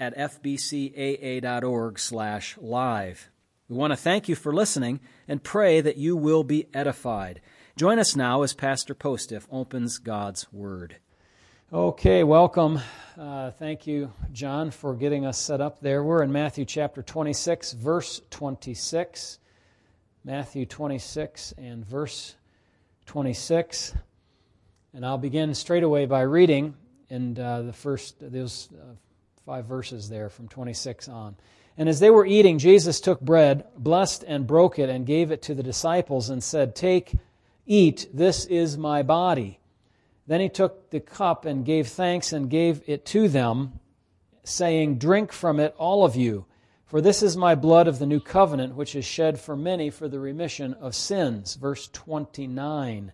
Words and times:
at 0.00 0.16
fbcaa.org 0.16 1.98
slash 1.98 2.56
live. 2.60 3.30
We 3.68 3.76
want 3.76 3.92
to 3.92 3.96
thank 3.96 4.28
you 4.28 4.34
for 4.34 4.54
listening 4.54 5.00
and 5.26 5.42
pray 5.42 5.80
that 5.80 5.96
you 5.96 6.16
will 6.16 6.44
be 6.44 6.68
edified. 6.72 7.40
Join 7.76 7.98
us 7.98 8.16
now 8.16 8.42
as 8.42 8.54
Pastor 8.54 8.94
Postiff 8.94 9.46
opens 9.50 9.98
God's 9.98 10.52
Word. 10.52 10.96
Okay, 11.72 12.24
welcome. 12.24 12.80
Uh, 13.18 13.50
thank 13.50 13.86
you, 13.86 14.12
John, 14.32 14.70
for 14.70 14.94
getting 14.94 15.26
us 15.26 15.36
set 15.36 15.60
up 15.60 15.80
there. 15.80 16.02
We're 16.02 16.22
in 16.22 16.32
Matthew 16.32 16.64
chapter 16.64 17.02
26, 17.02 17.72
verse 17.72 18.22
26. 18.30 19.38
Matthew 20.24 20.64
26 20.64 21.52
and 21.58 21.84
verse 21.84 22.36
26. 23.06 23.94
And 24.94 25.04
I'll 25.04 25.18
begin 25.18 25.54
straight 25.54 25.82
away 25.82 26.06
by 26.06 26.22
reading 26.22 26.74
in 27.10 27.38
uh, 27.38 27.62
the 27.62 27.72
first, 27.72 28.16
those 28.20 28.68
uh, 28.72 28.94
five 29.48 29.64
verses 29.64 30.10
there 30.10 30.28
from 30.28 30.46
26 30.46 31.08
on. 31.08 31.34
And 31.78 31.88
as 31.88 32.00
they 32.00 32.10
were 32.10 32.26
eating, 32.26 32.58
Jesus 32.58 33.00
took 33.00 33.18
bread, 33.18 33.64
blessed 33.78 34.22
and 34.28 34.46
broke 34.46 34.78
it, 34.78 34.90
and 34.90 35.06
gave 35.06 35.30
it 35.30 35.40
to 35.44 35.54
the 35.54 35.62
disciples, 35.62 36.28
and 36.28 36.44
said, 36.44 36.76
Take, 36.76 37.14
eat, 37.64 38.10
this 38.12 38.44
is 38.44 38.76
my 38.76 39.02
body. 39.02 39.58
Then 40.26 40.42
he 40.42 40.50
took 40.50 40.90
the 40.90 41.00
cup 41.00 41.46
and 41.46 41.64
gave 41.64 41.88
thanks 41.88 42.30
and 42.30 42.50
gave 42.50 42.82
it 42.86 43.06
to 43.06 43.26
them, 43.26 43.80
saying, 44.44 44.98
Drink 44.98 45.32
from 45.32 45.60
it, 45.60 45.74
all 45.78 46.04
of 46.04 46.14
you, 46.14 46.44
for 46.84 47.00
this 47.00 47.22
is 47.22 47.34
my 47.34 47.54
blood 47.54 47.88
of 47.88 47.98
the 47.98 48.04
new 48.04 48.20
covenant, 48.20 48.74
which 48.74 48.94
is 48.94 49.06
shed 49.06 49.40
for 49.40 49.56
many 49.56 49.88
for 49.88 50.08
the 50.08 50.20
remission 50.20 50.74
of 50.74 50.94
sins. 50.94 51.54
Verse 51.54 51.88
29. 51.94 53.12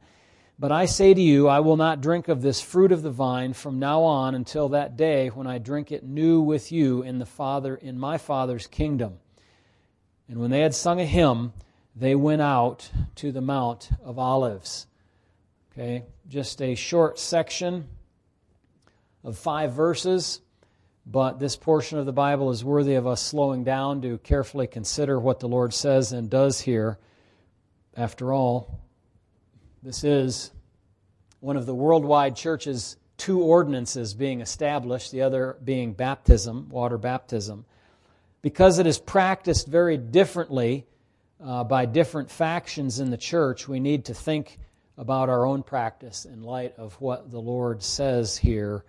But 0.58 0.70
I 0.70 0.86
say 0.86 1.12
to 1.12 1.20
you, 1.20 1.48
I 1.48 1.60
will 1.60 1.76
not 1.76 2.00
drink 2.00 2.28
of 2.28 2.40
this 2.40 2.60
fruit 2.60 2.92
of 2.92 3.02
the 3.02 3.10
vine 3.10 3.54
from 3.54 3.80
now 3.80 4.02
on 4.02 4.34
until 4.34 4.68
that 4.70 4.96
day 4.96 5.28
when 5.28 5.46
I 5.46 5.58
drink 5.58 5.90
it 5.90 6.04
new 6.04 6.40
with 6.40 6.70
you 6.70 7.02
in 7.02 7.18
the 7.18 7.26
Father 7.26 7.74
in 7.74 7.98
my 7.98 8.18
Father's 8.18 8.68
kingdom. 8.68 9.18
And 10.28 10.38
when 10.38 10.50
they 10.50 10.60
had 10.60 10.74
sung 10.74 11.00
a 11.00 11.04
hymn, 11.04 11.52
they 11.96 12.14
went 12.14 12.40
out 12.40 12.88
to 13.16 13.32
the 13.32 13.40
Mount 13.40 13.90
of 14.04 14.18
Olives. 14.18 14.86
Okay, 15.72 16.04
just 16.28 16.62
a 16.62 16.76
short 16.76 17.18
section 17.18 17.88
of 19.24 19.36
five 19.36 19.72
verses, 19.72 20.40
but 21.04 21.40
this 21.40 21.56
portion 21.56 21.98
of 21.98 22.06
the 22.06 22.12
Bible 22.12 22.50
is 22.50 22.64
worthy 22.64 22.94
of 22.94 23.08
us 23.08 23.20
slowing 23.20 23.64
down 23.64 24.02
to 24.02 24.18
carefully 24.18 24.68
consider 24.68 25.18
what 25.18 25.40
the 25.40 25.48
Lord 25.48 25.74
says 25.74 26.12
and 26.12 26.30
does 26.30 26.60
here. 26.60 26.98
After 27.96 28.32
all, 28.32 28.80
this 29.84 30.02
is 30.02 30.50
one 31.40 31.58
of 31.58 31.66
the 31.66 31.74
worldwide 31.74 32.34
church's 32.34 32.96
two 33.18 33.42
ordinances 33.42 34.14
being 34.14 34.40
established, 34.40 35.12
the 35.12 35.20
other 35.20 35.58
being 35.62 35.92
baptism, 35.92 36.70
water 36.70 36.96
baptism. 36.96 37.66
Because 38.40 38.78
it 38.78 38.86
is 38.86 38.98
practiced 38.98 39.66
very 39.66 39.98
differently 39.98 40.86
uh, 41.44 41.64
by 41.64 41.84
different 41.84 42.30
factions 42.30 42.98
in 42.98 43.10
the 43.10 43.18
church, 43.18 43.68
we 43.68 43.78
need 43.78 44.06
to 44.06 44.14
think 44.14 44.58
about 44.96 45.28
our 45.28 45.44
own 45.44 45.62
practice 45.62 46.24
in 46.24 46.42
light 46.42 46.74
of 46.78 46.94
what 46.94 47.30
the 47.30 47.40
Lord 47.40 47.82
says 47.82 48.38
here 48.38 48.84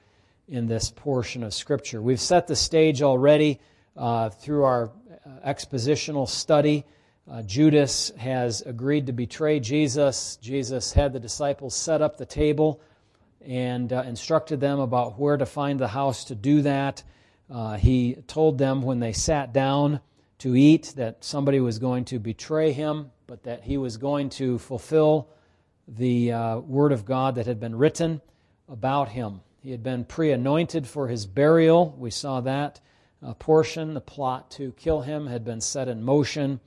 in 0.47 0.66
this 0.67 0.91
portion 0.91 1.44
of 1.44 1.53
Scripture. 1.53 2.01
We've 2.01 2.22
set 2.22 2.47
the 2.47 2.55
stage 2.55 3.01
already 3.01 3.59
uh, 3.97 4.29
through 4.29 4.63
our 4.63 4.91
uh, 5.25 5.29
expositional 5.45 6.29
study 6.29 6.85
uh, 7.30 7.41
Judas 7.41 8.12
has 8.18 8.62
agreed 8.62 9.08
to 9.08 9.13
betray 9.13 9.59
Jesus. 9.59 10.38
Jesus 10.41 10.94
had 10.94 11.12
the 11.12 11.19
disciples 11.19 11.75
set 11.75 12.02
up 12.02 12.18
the 12.18 12.25
table 12.25 12.81
and 13.41 13.91
uh, 13.91 14.03
instructed 14.06 14.59
them 14.59 14.80
about 14.80 15.19
where 15.19 15.38
to 15.38 15.46
find 15.46 15.80
the 15.80 15.88
house 15.88 16.25
to 16.25 16.35
do 16.35 16.62
that. 16.62 17.02
Uh, 17.50 17.78
he 17.78 18.16
told 18.28 18.58
them 18.58 18.84
when 18.84 19.00
they 19.00 19.12
sat 19.14 19.53
down 19.53 20.00
to 20.40 20.56
eat 20.56 20.94
that 20.97 21.24
somebody 21.24 21.59
was 21.59 21.80
going 21.80 22.06
to 22.06 22.19
betray 22.19 22.72
him, 22.72 23.12
but 23.25 23.44
that 23.44 23.64
he 23.64 23.78
was 23.78 23.97
going 23.97 24.30
to 24.30 24.59
fulfill 24.59 25.28
the 25.88 26.31
uh, 26.31 26.58
word 26.59 26.91
of 26.91 27.06
God 27.06 27.35
that 27.35 27.47
had 27.47 27.59
been 27.59 27.75
written 27.75 28.22
about 28.69 29.09
him. 29.09 29.41
He 29.62 29.72
had 29.72 29.81
been 29.81 30.06
pre 30.06 30.31
anointed 30.31 30.88
for 30.88 31.08
his 31.08 31.25
burial. 31.25 31.96
We 31.97 32.12
saw 32.12 32.41
that 32.41 32.81
uh, 33.24 33.34
portion. 33.34 33.96
The 33.96 34.02
plot 34.02 34.52
to 34.52 34.74
kill 34.74 35.02
him 35.02 35.25
had 35.25 35.44
been 35.44 35.62
set 35.62 35.88
in 35.88 36.03
motion 36.03 36.59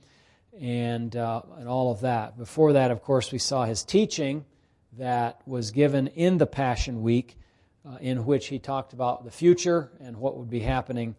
and, 0.59 1.15
uh, 1.15 1.41
and 1.57 1.67
all 1.67 1.91
of 1.91 2.01
that. 2.01 2.37
Before 2.37 2.73
that, 2.73 2.91
of 2.91 3.01
course, 3.01 3.31
we 3.31 3.37
saw 3.37 3.65
his 3.65 3.83
teaching 3.83 4.45
that 4.97 5.41
was 5.45 5.71
given 5.71 6.07
in 6.07 6.37
the 6.37 6.45
Passion 6.45 7.01
Week, 7.01 7.37
uh, 7.85 7.97
in 8.01 8.25
which 8.25 8.47
he 8.47 8.59
talked 8.59 8.93
about 8.93 9.23
the 9.23 9.31
future 9.31 9.91
and 10.01 10.17
what 10.17 10.37
would 10.37 10.49
be 10.49 10.59
happening 10.59 11.15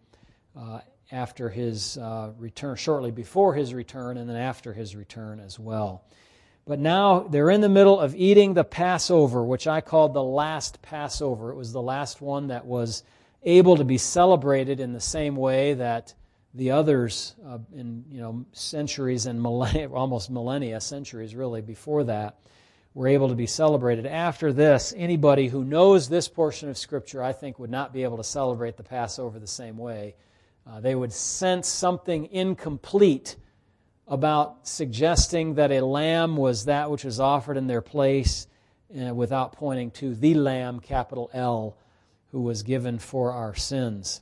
uh, 0.57 0.81
after 1.11 1.49
his 1.49 1.97
uh, 1.97 2.33
return, 2.39 2.77
shortly 2.77 3.11
before 3.11 3.55
his 3.55 3.73
return, 3.73 4.17
and 4.17 4.29
then 4.29 4.37
after 4.37 4.73
his 4.73 4.95
return 4.95 5.41
as 5.41 5.59
well. 5.59 6.05
But 6.67 6.79
now 6.79 7.21
they're 7.21 7.51
in 7.51 7.63
the 7.63 7.69
middle 7.69 7.99
of 7.99 8.15
eating 8.15 8.55
the 8.55 8.65
Passover, 8.65 9.43
which 9.43 9.67
I 9.67 9.81
called 9.81 10.15
the 10.15 10.23
last 10.23 10.83
Passover. 10.83 11.51
It 11.51 11.57
was 11.57 11.73
the 11.73 11.83
last 11.83 12.21
one 12.21 12.49
that 12.49 12.67
was 12.67 13.03
able 13.43 13.77
to 13.77 13.85
be 13.85 13.99
celebrated 13.99 14.81
in 14.81 14.93
the 14.93 15.01
same 15.01 15.35
way 15.35 15.75
that 15.75 16.15
the 16.55 16.73
others 16.73 17.35
uh, 17.47 17.59
in 17.75 18.05
you 18.11 18.21
know 18.21 18.45
centuries 18.53 19.27
and 19.27 19.41
millennia, 19.41 19.91
almost 19.93 20.31
millennia, 20.31 20.81
centuries 20.81 21.35
really 21.35 21.61
before 21.61 22.05
that, 22.05 22.39
were 22.95 23.09
able 23.09 23.29
to 23.29 23.35
be 23.35 23.47
celebrated. 23.47 24.07
After 24.07 24.53
this, 24.53 24.93
anybody 24.97 25.49
who 25.49 25.65
knows 25.65 26.09
this 26.09 26.29
portion 26.29 26.69
of 26.69 26.77
Scripture, 26.77 27.23
I 27.23 27.33
think, 27.33 27.59
would 27.59 27.71
not 27.71 27.93
be 27.93 28.03
able 28.03 28.17
to 28.17 28.25
celebrate 28.25 28.77
the 28.77 28.83
Passover 28.83 29.39
the 29.39 29.47
same 29.47 29.77
way. 29.77 30.15
Uh, 30.67 30.81
they 30.81 30.95
would 30.95 31.13
sense 31.13 31.69
something 31.69 32.27
incomplete 32.33 33.37
about 34.07 34.67
suggesting 34.67 35.55
that 35.55 35.71
a 35.71 35.81
lamb 35.81 36.37
was 36.37 36.65
that 36.65 36.91
which 36.91 37.05
was 37.05 37.21
offered 37.21 37.57
in 37.57 37.69
their 37.69 37.81
place 37.81 38.49
uh, 38.99 39.15
without 39.15 39.53
pointing 39.53 39.91
to 39.93 40.15
the 40.17 40.35
Lamb, 40.35 40.81
capital 40.81 41.31
L, 41.33 41.77
who 42.33 42.41
was 42.41 42.65
given 42.65 42.99
for 42.99 43.33
our 43.33 43.55
sins. 43.55 44.21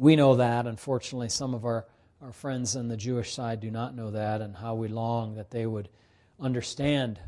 We 0.00 0.16
know 0.16 0.36
that. 0.36 0.66
Unfortunately, 0.66 1.28
some 1.28 1.52
of 1.52 1.66
our, 1.66 1.84
our 2.22 2.32
friends 2.32 2.74
on 2.74 2.88
the 2.88 2.96
Jewish 2.96 3.34
side 3.34 3.60
do 3.60 3.70
not 3.70 3.94
know 3.94 4.12
that, 4.12 4.40
and 4.40 4.56
how 4.56 4.74
we 4.74 4.88
long 4.88 5.34
that 5.34 5.50
they 5.50 5.66
would 5.66 5.90
understand 6.40 7.20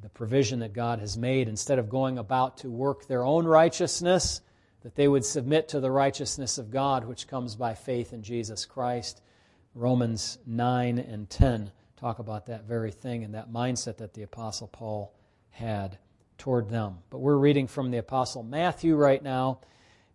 the 0.00 0.08
provision 0.08 0.60
that 0.60 0.72
God 0.72 1.00
has 1.00 1.18
made 1.18 1.48
instead 1.48 1.80
of 1.80 1.88
going 1.88 2.18
about 2.18 2.58
to 2.58 2.70
work 2.70 3.08
their 3.08 3.24
own 3.24 3.44
righteousness, 3.44 4.40
that 4.82 4.94
they 4.94 5.08
would 5.08 5.24
submit 5.24 5.70
to 5.70 5.80
the 5.80 5.90
righteousness 5.90 6.58
of 6.58 6.70
God, 6.70 7.06
which 7.06 7.26
comes 7.26 7.56
by 7.56 7.74
faith 7.74 8.12
in 8.12 8.22
Jesus 8.22 8.66
Christ. 8.66 9.20
Romans 9.74 10.38
9 10.46 11.00
and 11.00 11.28
10 11.28 11.72
talk 11.96 12.20
about 12.20 12.46
that 12.46 12.68
very 12.68 12.92
thing 12.92 13.24
and 13.24 13.34
that 13.34 13.52
mindset 13.52 13.96
that 13.96 14.14
the 14.14 14.22
Apostle 14.22 14.68
Paul 14.68 15.12
had 15.50 15.98
toward 16.38 16.70
them. 16.70 16.98
But 17.10 17.18
we're 17.18 17.34
reading 17.34 17.66
from 17.66 17.90
the 17.90 17.98
Apostle 17.98 18.44
Matthew 18.44 18.94
right 18.94 19.24
now. 19.24 19.58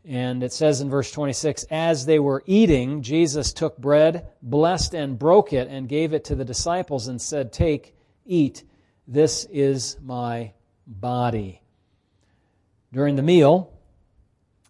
And 0.07 0.41
it 0.41 0.53
says 0.53 0.79
in 0.79 0.89
verse 0.89 1.11
26 1.11 1.65
As 1.69 2.05
they 2.05 2.17
were 2.17 2.41
eating, 2.45 3.01
Jesus 3.01 3.51
took 3.51 3.77
bread, 3.77 4.29
blessed 4.41 4.95
and 4.95 5.19
broke 5.19 5.51
it, 5.51 5.67
and 5.67 5.89
gave 5.89 6.13
it 6.13 6.23
to 6.25 6.35
the 6.35 6.45
disciples 6.45 7.09
and 7.09 7.21
said, 7.21 7.51
Take, 7.51 7.93
eat, 8.25 8.63
this 9.05 9.45
is 9.51 9.97
my 10.01 10.53
body. 10.87 11.61
During 12.93 13.17
the 13.17 13.21
meal, 13.21 13.73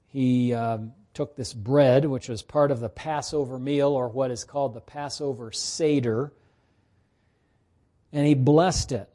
he 0.08 0.56
um, 0.56 0.94
took 1.14 1.36
this 1.36 1.54
bread, 1.54 2.06
which 2.06 2.30
was 2.30 2.42
part 2.42 2.72
of 2.72 2.80
the 2.80 2.90
Passover 2.90 3.60
meal, 3.60 3.90
or 3.90 4.08
what 4.08 4.32
is 4.32 4.44
called 4.44 4.74
the 4.74 4.82
Passover 4.82 5.52
Seder, 5.52 6.34
and 8.12 8.26
he 8.26 8.34
blessed 8.34 8.92
it. 8.92 9.08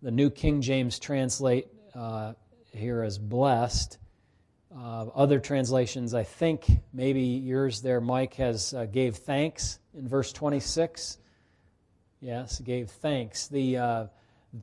The 0.00 0.12
New 0.12 0.30
King 0.30 0.60
James 0.60 1.00
translate 1.00 1.66
uh, 1.92 2.34
here 2.70 3.02
as 3.02 3.18
blessed. 3.18 3.98
Uh, 4.74 5.06
other 5.14 5.38
translations, 5.38 6.14
I 6.14 6.22
think 6.22 6.64
maybe 6.94 7.20
yours 7.20 7.82
there, 7.82 8.00
Mike, 8.00 8.34
has 8.34 8.72
uh, 8.72 8.86
gave 8.86 9.16
thanks 9.16 9.78
in 9.94 10.08
verse 10.08 10.32
26. 10.32 11.18
Yes, 12.20 12.58
gave 12.60 12.88
thanks. 12.88 13.48
The, 13.48 13.76
uh, 13.76 14.06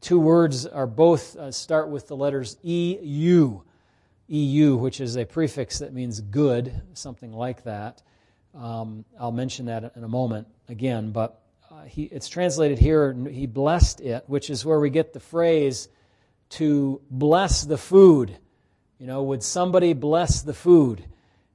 two 0.02 0.20
words 0.20 0.66
are 0.66 0.88
both 0.88 1.36
uh, 1.36 1.52
start 1.52 1.90
with 1.90 2.08
the 2.08 2.16
letters 2.16 2.58
EU. 2.64 3.62
EU, 4.28 4.76
which 4.78 5.00
is 5.00 5.16
a 5.16 5.26
prefix 5.26 5.80
that 5.80 5.94
means 5.94 6.22
good, 6.22 6.82
something 6.94 7.32
like 7.32 7.64
that. 7.66 8.02
Um, 8.56 9.06
I'll 9.20 9.32
mention 9.32 9.68
that 9.68 9.92
in 9.96 10.04
a 10.04 10.08
moment 10.08 10.48
again, 10.70 11.12
but 11.12 11.44
uh, 11.70 11.84
he, 11.84 12.04
it's 12.06 12.28
translated 12.28 12.80
here, 12.80 13.14
he 13.30 13.46
blessed 13.46 14.02
it, 14.02 14.24
which 14.26 14.50
is 14.50 14.66
where 14.66 14.80
we 14.80 14.90
get 14.90 15.14
the 15.14 15.20
phrase 15.20 15.88
to 16.50 17.00
bless 17.12 17.64
the 17.64 17.78
food. 17.78 18.38
You 19.00 19.08
know, 19.08 19.24
would 19.24 19.44
somebody 19.44 19.94
bless 19.94 20.42
the 20.42 20.54
food? 20.54 21.04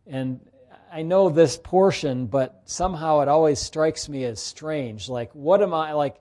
And 0.06 0.41
I 0.91 1.02
know 1.02 1.29
this 1.29 1.56
portion, 1.56 2.26
but 2.26 2.62
somehow 2.64 3.20
it 3.20 3.29
always 3.29 3.58
strikes 3.58 4.08
me 4.08 4.25
as 4.25 4.41
strange. 4.41 5.08
Like, 5.08 5.31
what 5.35 5.61
am 5.61 5.75
I, 5.75 5.93
like, 5.93 6.17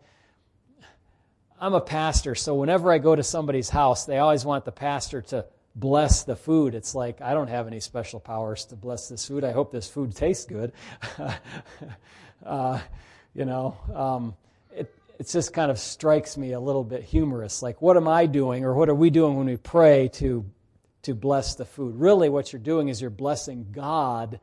I'm 1.61 1.73
a 1.73 1.81
pastor, 1.81 2.35
so 2.35 2.55
whenever 2.55 2.91
I 2.91 2.97
go 2.97 3.15
to 3.15 3.23
somebody's 3.23 3.69
house, 3.69 4.05
they 4.05 4.17
always 4.17 4.43
want 4.43 4.65
the 4.65 4.71
pastor 4.73 5.21
to 5.21 5.45
bless 5.75 6.23
the 6.23 6.35
food. 6.35 6.75
It's 6.75 6.93
like, 6.93 7.21
I 7.21 7.33
don't 7.33 7.47
have 7.47 7.67
any 7.67 7.79
special 7.79 8.19
powers 8.19 8.65
to 8.65 8.75
bless 8.75 9.07
this 9.07 9.25
food. 9.25 9.45
I 9.45 9.53
hope 9.53 9.71
this 9.71 9.87
food 9.87 10.13
tastes 10.15 10.45
good. 10.45 10.73
uh, 12.45 12.79
you 13.33 13.45
know, 13.45 13.77
um, 13.93 14.35
it, 14.75 14.93
it 15.19 15.27
just 15.27 15.53
kind 15.53 15.71
of 15.71 15.79
strikes 15.79 16.35
me 16.35 16.51
a 16.51 16.59
little 16.59 16.83
bit 16.83 17.03
humorous. 17.03 17.61
Like, 17.61 17.81
what 17.81 17.95
am 17.95 18.09
I 18.09 18.25
doing, 18.25 18.65
or 18.65 18.73
what 18.73 18.89
are 18.89 18.95
we 18.95 19.09
doing 19.09 19.37
when 19.37 19.45
we 19.45 19.57
pray 19.57 20.09
to, 20.15 20.43
to 21.03 21.13
bless 21.13 21.55
the 21.55 21.65
food? 21.65 21.95
Really, 21.95 22.29
what 22.29 22.51
you're 22.51 22.61
doing 22.61 22.89
is 22.89 22.99
you're 22.99 23.09
blessing 23.09 23.67
God, 23.71 24.39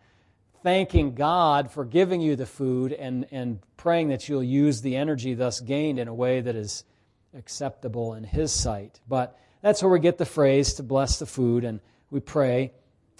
thanking 0.62 1.14
God 1.14 1.70
for 1.70 1.84
giving 1.84 2.20
you 2.20 2.36
the 2.36 2.46
food, 2.46 2.92
and, 2.92 3.26
and 3.30 3.60
praying 3.76 4.08
that 4.08 4.28
you'll 4.28 4.42
use 4.42 4.80
the 4.80 4.96
energy 4.96 5.34
thus 5.34 5.60
gained 5.60 5.98
in 5.98 6.08
a 6.08 6.14
way 6.14 6.40
that 6.40 6.56
is 6.56 6.84
acceptable 7.36 8.14
in 8.14 8.24
His 8.24 8.52
sight. 8.52 9.00
But 9.08 9.38
that's 9.62 9.82
where 9.82 9.92
we 9.92 10.00
get 10.00 10.18
the 10.18 10.26
phrase 10.26 10.74
to 10.74 10.82
bless 10.82 11.18
the 11.18 11.26
food, 11.26 11.64
and 11.64 11.80
we 12.10 12.20
pray 12.20 12.72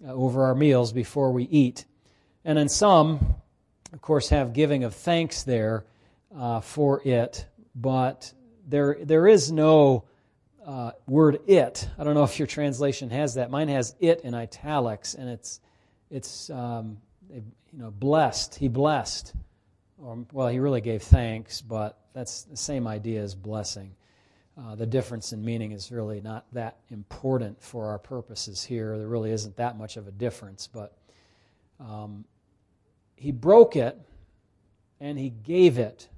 uh, 0.07 0.13
over 0.13 0.45
our 0.45 0.55
meals 0.55 0.93
before 0.93 1.33
we 1.33 1.45
eat. 1.45 1.85
And 2.45 2.57
then 2.57 2.69
some, 2.69 3.37
of 3.93 4.01
course, 4.01 4.31
have 4.31 4.53
giving 4.53 4.85
of 4.85 4.95
thanks 4.95 5.43
there 5.43 5.85
uh, 6.37 6.61
for 6.61 7.03
it, 7.05 7.47
but 7.75 8.33
there 8.67 8.97
there 9.03 9.27
is 9.27 9.51
no 9.51 10.05
uh, 10.71 10.93
word 11.09 11.41
"it." 11.49 11.89
I 11.99 12.05
don't 12.05 12.15
know 12.15 12.23
if 12.23 12.39
your 12.39 12.47
translation 12.47 13.11
has 13.11 13.35
that. 13.35 13.51
Mine 13.51 13.69
has 13.69 13.97
"it" 13.99 14.21
in 14.21 14.35
italics, 14.35 15.15
and 15.15 15.29
it's 15.29 15.61
it's 16.11 16.49
um, 16.51 16.99
you 17.29 17.43
know 17.73 17.91
blessed. 17.91 18.55
He 18.55 18.69
blessed, 18.69 19.35
or 19.99 20.25
well, 20.33 20.47
he 20.47 20.61
really 20.61 20.81
gave 20.81 21.03
thanks, 21.03 21.61
but 21.61 21.99
that's 22.13 22.43
the 22.43 22.57
same 22.57 22.87
idea 22.87 23.21
as 23.21 23.35
blessing. 23.35 23.95
Uh, 24.57 24.77
the 24.77 24.87
difference 24.87 25.33
in 25.33 25.45
meaning 25.45 25.73
is 25.73 25.91
really 25.91 26.21
not 26.21 26.45
that 26.53 26.77
important 26.91 27.61
for 27.61 27.87
our 27.87 27.99
purposes 27.99 28.63
here. 28.63 28.97
There 28.97 29.09
really 29.09 29.33
isn't 29.33 29.57
that 29.57 29.77
much 29.77 29.97
of 29.97 30.07
a 30.07 30.13
difference, 30.13 30.69
but 30.69 30.97
um, 31.81 32.25
he 33.17 33.33
broke 33.33 33.75
it 33.75 33.99
and 35.01 35.19
he 35.19 35.31
gave 35.31 35.79
it. 35.79 36.09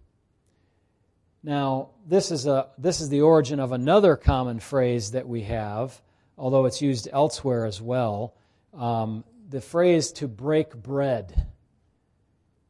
Now, 1.45 1.91
this 2.07 2.31
is, 2.31 2.47
a, 2.47 2.69
this 2.79 3.01
is 3.01 3.09
the 3.09 3.23
origin 3.23 3.59
of 3.59 3.73
another 3.73 4.17
common 4.17 4.61
phrase 4.61 5.11
that 5.13 5.27
we 5.27 5.43
have, 5.43 6.01
although 6.39 6.67
it's 6.67 6.81
used 6.81 7.09
elsewhere 7.13 7.67
as 7.67 7.81
well. 7.81 8.35
Um, 8.73 9.25
the 9.49 9.61
phrase 9.61 10.13
to 10.13 10.29
break 10.29 10.75
bread. 10.75 11.47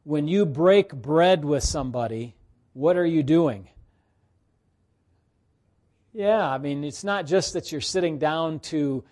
When 0.03 0.27
you 0.27 0.45
break 0.45 0.93
bread 0.93 1.45
with 1.45 1.63
somebody, 1.63 2.35
what 2.73 2.97
are 2.97 3.05
you 3.05 3.21
doing? 3.21 3.69
Yeah, 6.11 6.47
I 6.47 6.57
mean, 6.57 6.83
it's 6.83 7.03
not 7.03 7.25
just 7.25 7.53
that 7.53 7.71
you're 7.71 7.81
sitting 7.81 8.17
down 8.17 8.59
to 8.59 9.03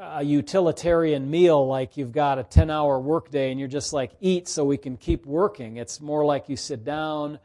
a 0.00 0.22
utilitarian 0.22 1.28
meal 1.28 1.66
like 1.66 1.96
you've 1.96 2.12
got 2.12 2.38
a 2.38 2.44
10 2.44 2.70
hour 2.70 3.00
workday 3.00 3.50
and 3.50 3.58
you're 3.58 3.68
just 3.68 3.92
like, 3.92 4.12
eat 4.20 4.46
so 4.48 4.64
we 4.64 4.76
can 4.76 4.96
keep 4.96 5.26
working. 5.26 5.76
It's 5.76 6.00
more 6.00 6.24
like 6.24 6.48
you 6.48 6.56
sit 6.56 6.84
down, 6.84 7.40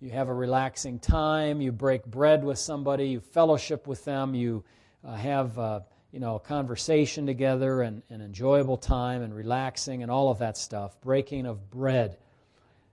you 0.00 0.10
have 0.10 0.28
a 0.28 0.34
relaxing 0.34 0.98
time, 0.98 1.60
you 1.60 1.72
break 1.72 2.06
bread 2.06 2.42
with 2.42 2.58
somebody, 2.58 3.08
you 3.08 3.20
fellowship 3.20 3.86
with 3.86 4.04
them, 4.04 4.34
you 4.34 4.64
uh, 5.04 5.14
have 5.14 5.58
uh, 5.58 5.80
you 6.12 6.20
know, 6.20 6.36
a 6.36 6.40
conversation 6.40 7.26
together 7.26 7.82
and 7.82 8.02
an 8.10 8.20
enjoyable 8.20 8.76
time 8.76 9.22
and 9.22 9.34
relaxing 9.34 10.02
and 10.02 10.10
all 10.10 10.30
of 10.30 10.38
that 10.38 10.56
stuff. 10.56 11.00
Breaking 11.00 11.46
of 11.46 11.70
bread. 11.70 12.16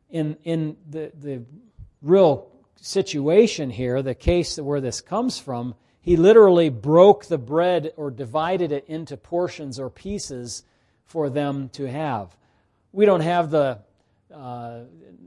In, 0.10 0.38
in 0.44 0.78
the, 0.90 1.12
the 1.20 1.44
real 2.02 2.50
situation 2.76 3.70
here, 3.70 4.02
the 4.02 4.16
case 4.16 4.58
where 4.60 4.82
this 4.82 5.02
comes 5.02 5.40
from, 5.40 5.76
he 6.02 6.16
literally 6.16 6.70
broke 6.70 7.26
the 7.26 7.38
bread 7.38 7.92
or 7.98 8.12
divided 8.12 8.72
it 8.72 8.86
into 8.88 9.18
portions 9.18 9.80
or 9.80 9.90
pieces 9.90 10.64
for 11.06 11.30
them 11.30 11.70
to 11.70 11.86
have. 11.86 12.36
We 12.92 13.06
don't 13.06 13.22
have 13.22 13.50
the 13.50 13.80
uh, 14.34 14.82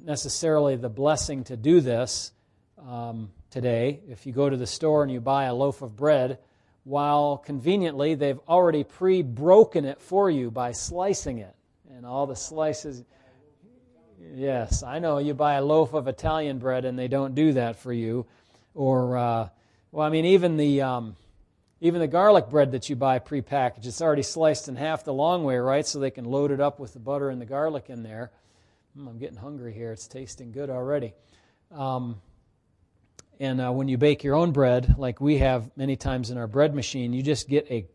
necessarily 0.05 0.77
the 0.77 0.89
blessing 0.89 1.45
to 1.45 1.57
do 1.57 1.81
this 1.81 2.33
um, 2.79 3.31
today. 3.51 4.01
If 4.09 4.27
you 4.27 4.33
go 4.33 4.49
to 4.49 4.57
the 4.57 4.67
store 4.67 5.03
and 5.03 5.11
you 5.11 5.21
buy 5.21 5.45
a 5.45 5.55
loaf 5.55 5.83
of 5.83 5.97
bread, 5.97 6.39
while 6.85 7.39
conveniently 7.39 8.15
they've 8.15 8.41
already 8.49 8.85
pre 8.85 9.23
broken 9.23 9.85
it 9.85 10.01
for 10.01 10.31
you 10.31 10.51
by 10.51 10.73
slicing 10.73 11.39
it. 11.39 11.55
And 11.97 12.07
all 12.07 12.27
the 12.27 12.37
slices, 12.37 13.05
Yes, 14.35 14.83
I 14.83 14.99
know 14.99 15.19
you 15.19 15.35
buy 15.35 15.55
a 15.55 15.65
loaf 15.65 15.95
of 15.95 16.07
Italian 16.07 16.59
bread 16.59 16.85
and 16.85 16.99
they 16.99 17.09
don't 17.09 17.35
do 17.35 17.55
that 17.55 17.77
for 17.77 17.93
you. 17.93 18.27
Or, 18.75 19.17
uh, 19.17 19.49
well, 19.91 20.07
I 20.07 20.11
mean, 20.11 20.27
even 20.27 20.57
the, 20.57 20.83
um, 20.83 21.17
even 21.81 22.01
the 22.01 22.07
garlic 22.07 22.49
bread 22.49 22.73
that 22.73 22.89
you 22.89 22.97
buy 22.97 23.19
prepackaged, 23.19 23.87
it's 23.87 24.03
already 24.03 24.23
sliced 24.23 24.69
in 24.69 24.77
half 24.77 25.05
the 25.05 25.13
long 25.13 25.43
way, 25.43 25.57
right? 25.57 25.87
So 25.87 25.99
they 25.99 26.11
can 26.11 26.27
load 26.27 26.53
it 26.53 26.61
up 26.61 26.79
with 26.79 26.93
the 26.93 26.99
butter 27.01 27.31
and 27.31 27.41
the 27.41 27.47
garlic 27.47 27.89
in 27.89 28.03
there. 28.03 28.31
Mm, 28.99 29.09
I'm 29.09 29.19
getting 29.19 29.37
hungry 29.37 29.73
here. 29.73 29.93
It's 29.93 30.09
tasting 30.09 30.51
good 30.51 30.69
already. 30.69 31.15
Um, 31.71 32.21
and 33.39 33.61
uh, 33.61 33.71
when 33.71 33.87
you 33.89 33.97
bake 33.97 34.25
your 34.25 34.35
own 34.35 34.51
bread, 34.51 34.97
like 34.99 35.21
we 35.21 35.39
have 35.39 35.71
many 35.77 35.97
times 35.97 36.31
in 36.31 36.39
our 36.39 36.49
bread 36.49 36.75
machine, 36.75 37.13
you 37.13 37.23
just 37.23 37.49
get 37.49 37.71
a, 37.71 37.87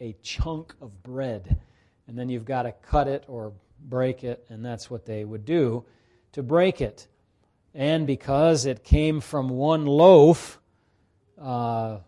a 0.00 0.14
chunk 0.22 0.74
of 0.82 1.02
bread. 1.02 1.60
And 2.06 2.18
then 2.18 2.28
you've 2.28 2.44
got 2.44 2.62
to 2.62 2.72
cut 2.72 3.08
it 3.08 3.24
or 3.26 3.52
break 3.82 4.22
it, 4.22 4.44
and 4.50 4.64
that's 4.64 4.90
what 4.90 5.06
they 5.06 5.24
would 5.24 5.46
do 5.46 5.84
to 6.32 6.42
break 6.42 6.80
it. 6.80 7.06
And 7.74 8.06
because 8.06 8.66
it 8.66 8.84
came 8.84 9.20
from 9.20 9.48
one 9.48 9.86
loaf, 9.86 10.60
uh, 11.40 11.98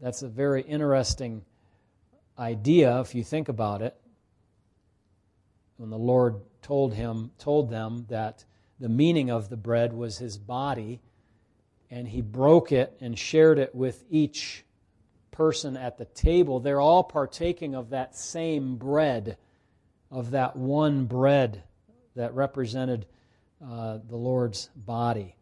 that's 0.00 0.22
a 0.22 0.28
very 0.28 0.60
interesting 0.62 1.42
idea 2.38 3.00
if 3.00 3.14
you 3.14 3.24
think 3.24 3.48
about 3.48 3.80
it. 3.80 3.96
When 5.78 5.90
the 5.90 5.98
Lord 5.98 6.42
told 6.60 6.92
him, 6.92 7.30
told 7.38 7.70
them 7.70 8.04
that 8.10 8.44
the 8.78 8.88
meaning 8.88 9.30
of 9.30 9.48
the 9.48 9.56
bread 9.56 9.92
was 9.92 10.18
his 10.18 10.36
body, 10.36 11.00
and 11.90 12.06
he 12.06 12.20
broke 12.20 12.70
it 12.70 12.96
and 13.00 13.18
shared 13.18 13.58
it 13.58 13.74
with 13.74 14.04
each 14.10 14.64
person 15.30 15.76
at 15.76 15.96
the 15.96 16.04
table, 16.04 16.60
they're 16.60 16.80
all 16.80 17.02
partaking 17.02 17.74
of 17.74 17.90
that 17.90 18.14
same 18.14 18.76
bread 18.76 19.38
of 20.10 20.32
that 20.32 20.56
one 20.56 21.06
bread 21.06 21.62
that 22.16 22.34
represented 22.34 23.06
uh, 23.64 23.98
the 24.08 24.16
Lord's 24.16 24.68
body. 24.74 25.36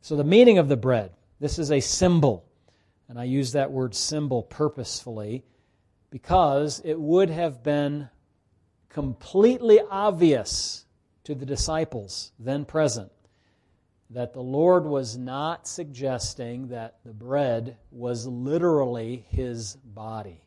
So, 0.00 0.16
the 0.16 0.24
meaning 0.24 0.58
of 0.58 0.68
the 0.68 0.76
bread 0.76 1.12
this 1.40 1.58
is 1.58 1.70
a 1.70 1.80
symbol. 1.80 2.44
And 3.08 3.18
I 3.18 3.24
use 3.24 3.52
that 3.52 3.70
word 3.70 3.94
symbol 3.94 4.42
purposefully 4.42 5.44
because 6.10 6.80
it 6.84 6.98
would 6.98 7.30
have 7.30 7.62
been 7.62 8.08
completely 8.88 9.80
obvious 9.90 10.84
to 11.24 11.34
the 11.34 11.46
disciples 11.46 12.32
then 12.38 12.64
present 12.64 13.12
that 14.10 14.32
the 14.32 14.40
Lord 14.40 14.86
was 14.86 15.18
not 15.18 15.68
suggesting 15.68 16.68
that 16.68 16.96
the 17.04 17.12
bread 17.12 17.76
was 17.90 18.26
literally 18.26 19.26
his 19.28 19.76
body. 19.76 20.42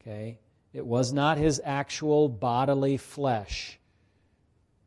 Okay? 0.00 0.38
It 0.72 0.84
was 0.84 1.12
not 1.12 1.38
his 1.38 1.60
actual 1.64 2.28
bodily 2.28 2.96
flesh. 2.96 3.78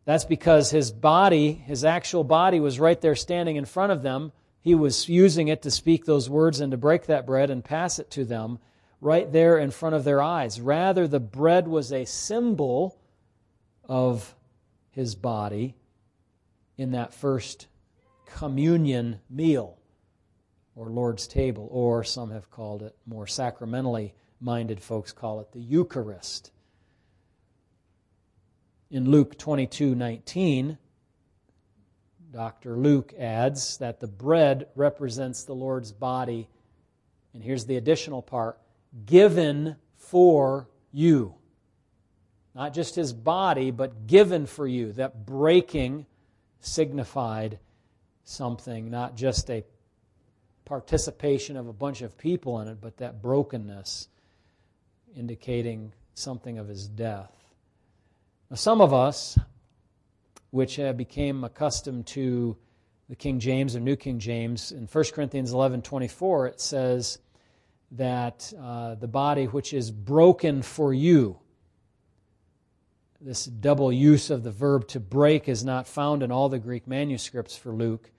That's 0.03 0.25
because 0.25 0.69
his 0.69 0.91
body, 0.91 1.53
his 1.53 1.85
actual 1.85 2.25
body, 2.25 2.59
was 2.59 2.79
right 2.79 2.99
there 2.99 3.15
standing 3.15 3.55
in 3.55 3.65
front 3.65 3.93
of 3.93 4.01
them. 4.01 4.33
He 4.59 4.75
was 4.75 5.07
using 5.07 5.47
it 5.47 5.61
to 5.61 5.71
speak 5.71 6.05
those 6.05 6.29
words 6.29 6.59
and 6.59 6.71
to 6.71 6.77
break 6.77 7.05
that 7.05 7.25
bread 7.25 7.49
and 7.49 7.63
pass 7.63 7.99
it 7.99 8.11
to 8.11 8.25
them 8.25 8.59
right 8.99 9.31
there 9.31 9.57
in 9.57 9.71
front 9.71 9.95
of 9.95 10.03
their 10.03 10.21
eyes. 10.21 10.59
Rather, 10.59 11.07
the 11.07 11.19
bread 11.19 11.67
was 11.67 11.91
a 11.91 12.05
symbol 12.05 12.97
of 13.83 14.35
his 14.89 15.15
body 15.15 15.75
in 16.77 16.91
that 16.91 17.13
first 17.13 17.67
communion 18.25 19.19
meal 19.29 19.77
or 20.75 20.89
Lord's 20.89 21.27
table, 21.27 21.67
or 21.71 22.03
some 22.03 22.29
have 22.29 22.51
called 22.51 22.83
it 22.83 22.95
more 23.05 23.25
sacramentally 23.25 24.13
minded 24.39 24.79
folks 24.79 25.11
call 25.11 25.39
it 25.39 25.51
the 25.51 25.59
Eucharist. 25.59 26.51
In 28.91 29.09
Luke 29.09 29.37
22 29.37 29.95
19, 29.95 30.77
Dr. 32.31 32.77
Luke 32.77 33.13
adds 33.17 33.77
that 33.77 33.99
the 33.99 34.07
bread 34.07 34.67
represents 34.75 35.43
the 35.43 35.55
Lord's 35.55 35.91
body, 35.91 36.47
and 37.33 37.43
here's 37.43 37.65
the 37.65 37.77
additional 37.77 38.21
part 38.21 38.59
given 39.05 39.75
for 39.95 40.67
you. 40.91 41.35
not 42.55 42.73
just 42.73 42.95
his 42.95 43.13
body, 43.13 43.69
but 43.69 44.07
given 44.07 44.47
for 44.47 44.65
you. 44.65 44.91
That 44.93 45.27
breaking 45.27 46.07
signified 46.59 47.59
something, 48.23 48.89
not 48.89 49.15
just 49.15 49.49
a 49.51 49.63
participation 50.65 51.55
of 51.55 51.67
a 51.67 51.73
bunch 51.73 52.01
of 52.01 52.17
people 52.17 52.59
in 52.59 52.67
it, 52.67 52.81
but 52.81 52.97
that 52.97 53.21
brokenness 53.21 54.07
indicating 55.15 55.93
something 56.13 56.57
of 56.57 56.67
his 56.67 56.87
death. 56.87 57.31
Now, 58.49 58.55
some 58.55 58.81
of 58.81 58.93
us, 58.93 59.37
which 60.51 60.77
have 60.77 60.97
became 60.97 61.43
accustomed 61.43 62.07
to 62.07 62.57
the 63.07 63.15
King 63.15 63.39
James 63.39 63.75
or 63.75 63.79
New 63.79 63.95
King 63.95 64.19
James, 64.19 64.71
in 64.71 64.87
1 64.87 65.03
Corinthians 65.13 65.53
11 65.53 65.83
24, 65.83 66.47
it 66.47 66.59
says 66.59 67.19
that 67.91 68.53
uh, 68.59 68.95
the 68.95 69.07
body 69.07 69.45
which 69.45 69.73
is 69.73 69.91
broken 69.91 70.61
for 70.61 70.93
you, 70.93 71.39
this 73.19 73.45
double 73.45 73.91
use 73.91 74.29
of 74.29 74.43
the 74.43 74.51
verb 74.51 74.87
to 74.89 74.99
break 74.99 75.49
is 75.49 75.63
not 75.63 75.87
found 75.87 76.21
in 76.21 76.31
all 76.31 76.49
the 76.49 76.59
Greek 76.59 76.87
manuscripts 76.87 77.55
for 77.55 77.71
Luke. 77.71 78.11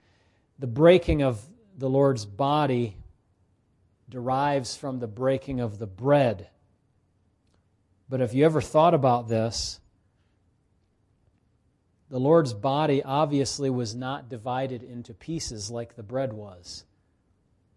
The 0.57 0.67
breaking 0.67 1.21
of 1.21 1.41
the 1.77 1.89
Lord's 1.89 2.25
body 2.25 2.97
derives 4.09 4.75
from 4.75 4.99
the 4.99 5.07
breaking 5.07 5.59
of 5.59 5.79
the 5.79 5.87
bread. 5.87 6.49
But 8.09 8.19
have 8.19 8.33
you 8.33 8.43
ever 8.43 8.59
thought 8.59 8.93
about 8.93 9.29
this? 9.29 9.79
The 12.09 12.19
Lord's 12.19 12.53
body 12.53 13.03
obviously 13.03 13.69
was 13.69 13.95
not 13.95 14.29
divided 14.29 14.81
into 14.81 15.13
pieces 15.13 15.69
like 15.69 15.95
the 15.95 16.03
bread 16.03 16.33
was. 16.33 16.83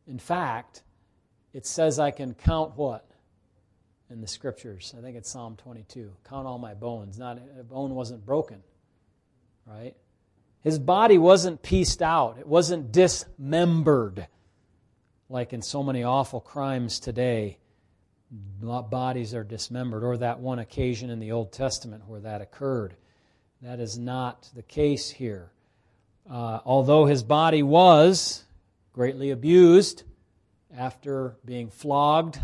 In 0.06 0.18
fact, 0.18 0.82
it 1.52 1.66
says 1.66 1.98
I 1.98 2.10
can 2.10 2.34
count 2.34 2.76
what? 2.76 3.06
In 4.10 4.20
the 4.20 4.26
scriptures. 4.26 4.94
I 4.96 5.00
think 5.00 5.16
it's 5.16 5.30
Psalm 5.30 5.56
22. 5.56 6.12
Count 6.28 6.46
all 6.46 6.58
my 6.58 6.74
bones. 6.74 7.18
Not 7.18 7.38
a 7.58 7.64
bone 7.64 7.94
wasn't 7.94 8.26
broken. 8.26 8.62
Right? 9.66 9.94
His 10.60 10.78
body 10.78 11.18
wasn't 11.18 11.62
pieced 11.62 12.02
out. 12.02 12.38
It 12.38 12.46
wasn't 12.46 12.92
dismembered 12.92 14.26
like 15.28 15.54
in 15.54 15.62
so 15.62 15.82
many 15.82 16.04
awful 16.04 16.40
crimes 16.40 17.00
today. 17.00 17.58
Bodies 18.60 19.34
are 19.34 19.44
dismembered, 19.44 20.04
or 20.04 20.16
that 20.18 20.40
one 20.40 20.58
occasion 20.58 21.10
in 21.10 21.18
the 21.18 21.32
Old 21.32 21.52
Testament 21.52 22.06
where 22.06 22.20
that 22.20 22.40
occurred. 22.40 22.94
That 23.62 23.80
is 23.80 23.98
not 23.98 24.48
the 24.54 24.62
case 24.62 25.10
here. 25.10 25.52
Uh, 26.30 26.60
although 26.64 27.06
his 27.06 27.22
body 27.22 27.62
was 27.62 28.44
greatly 28.92 29.30
abused 29.30 30.04
after 30.76 31.36
being 31.44 31.68
flogged, 31.70 32.38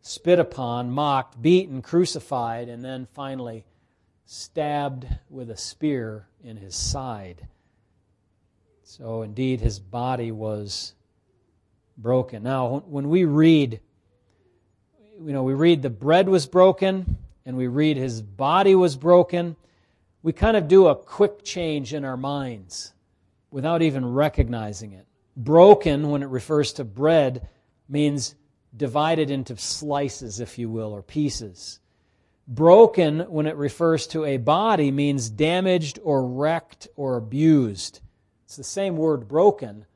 spit 0.00 0.38
upon, 0.38 0.90
mocked, 0.90 1.40
beaten, 1.40 1.82
crucified, 1.82 2.68
and 2.68 2.84
then 2.84 3.06
finally 3.14 3.64
stabbed 4.24 5.06
with 5.28 5.50
a 5.50 5.56
spear 5.56 6.26
in 6.42 6.56
his 6.56 6.74
side. 6.74 7.46
So, 8.82 9.22
indeed, 9.22 9.60
his 9.60 9.78
body 9.78 10.30
was 10.32 10.94
broken. 11.96 12.42
Now, 12.42 12.82
when 12.86 13.08
we 13.08 13.24
read, 13.24 13.80
you 15.20 15.32
know, 15.32 15.42
we 15.42 15.54
read 15.54 15.82
the 15.82 15.90
bread 15.90 16.28
was 16.28 16.46
broken 16.46 17.16
and 17.44 17.56
we 17.56 17.66
read 17.66 17.96
his 17.96 18.22
body 18.22 18.74
was 18.74 18.96
broken 18.96 19.56
we 20.22 20.32
kind 20.32 20.56
of 20.56 20.68
do 20.68 20.88
a 20.88 20.96
quick 20.96 21.42
change 21.44 21.94
in 21.94 22.04
our 22.04 22.16
minds 22.16 22.92
without 23.50 23.82
even 23.82 24.12
recognizing 24.12 24.92
it. 24.92 25.06
Broken, 25.38 26.10
when 26.10 26.22
it 26.22 26.28
refers 26.28 26.74
to 26.74 26.84
bread, 26.84 27.48
means 27.88 28.34
divided 28.76 29.30
into 29.30 29.56
slices, 29.56 30.40
if 30.40 30.58
you 30.58 30.68
will, 30.68 30.92
or 30.92 31.02
pieces. 31.02 31.80
Broken, 32.46 33.20
when 33.20 33.46
it 33.46 33.56
refers 33.56 34.06
to 34.08 34.24
a 34.24 34.36
body, 34.36 34.90
means 34.90 35.30
damaged 35.30 35.98
or 36.02 36.26
wrecked 36.26 36.88
or 36.96 37.16
abused. 37.16 38.00
It's 38.44 38.56
the 38.56 38.64
same 38.64 38.96
word 38.96 39.28
broken, 39.28 39.86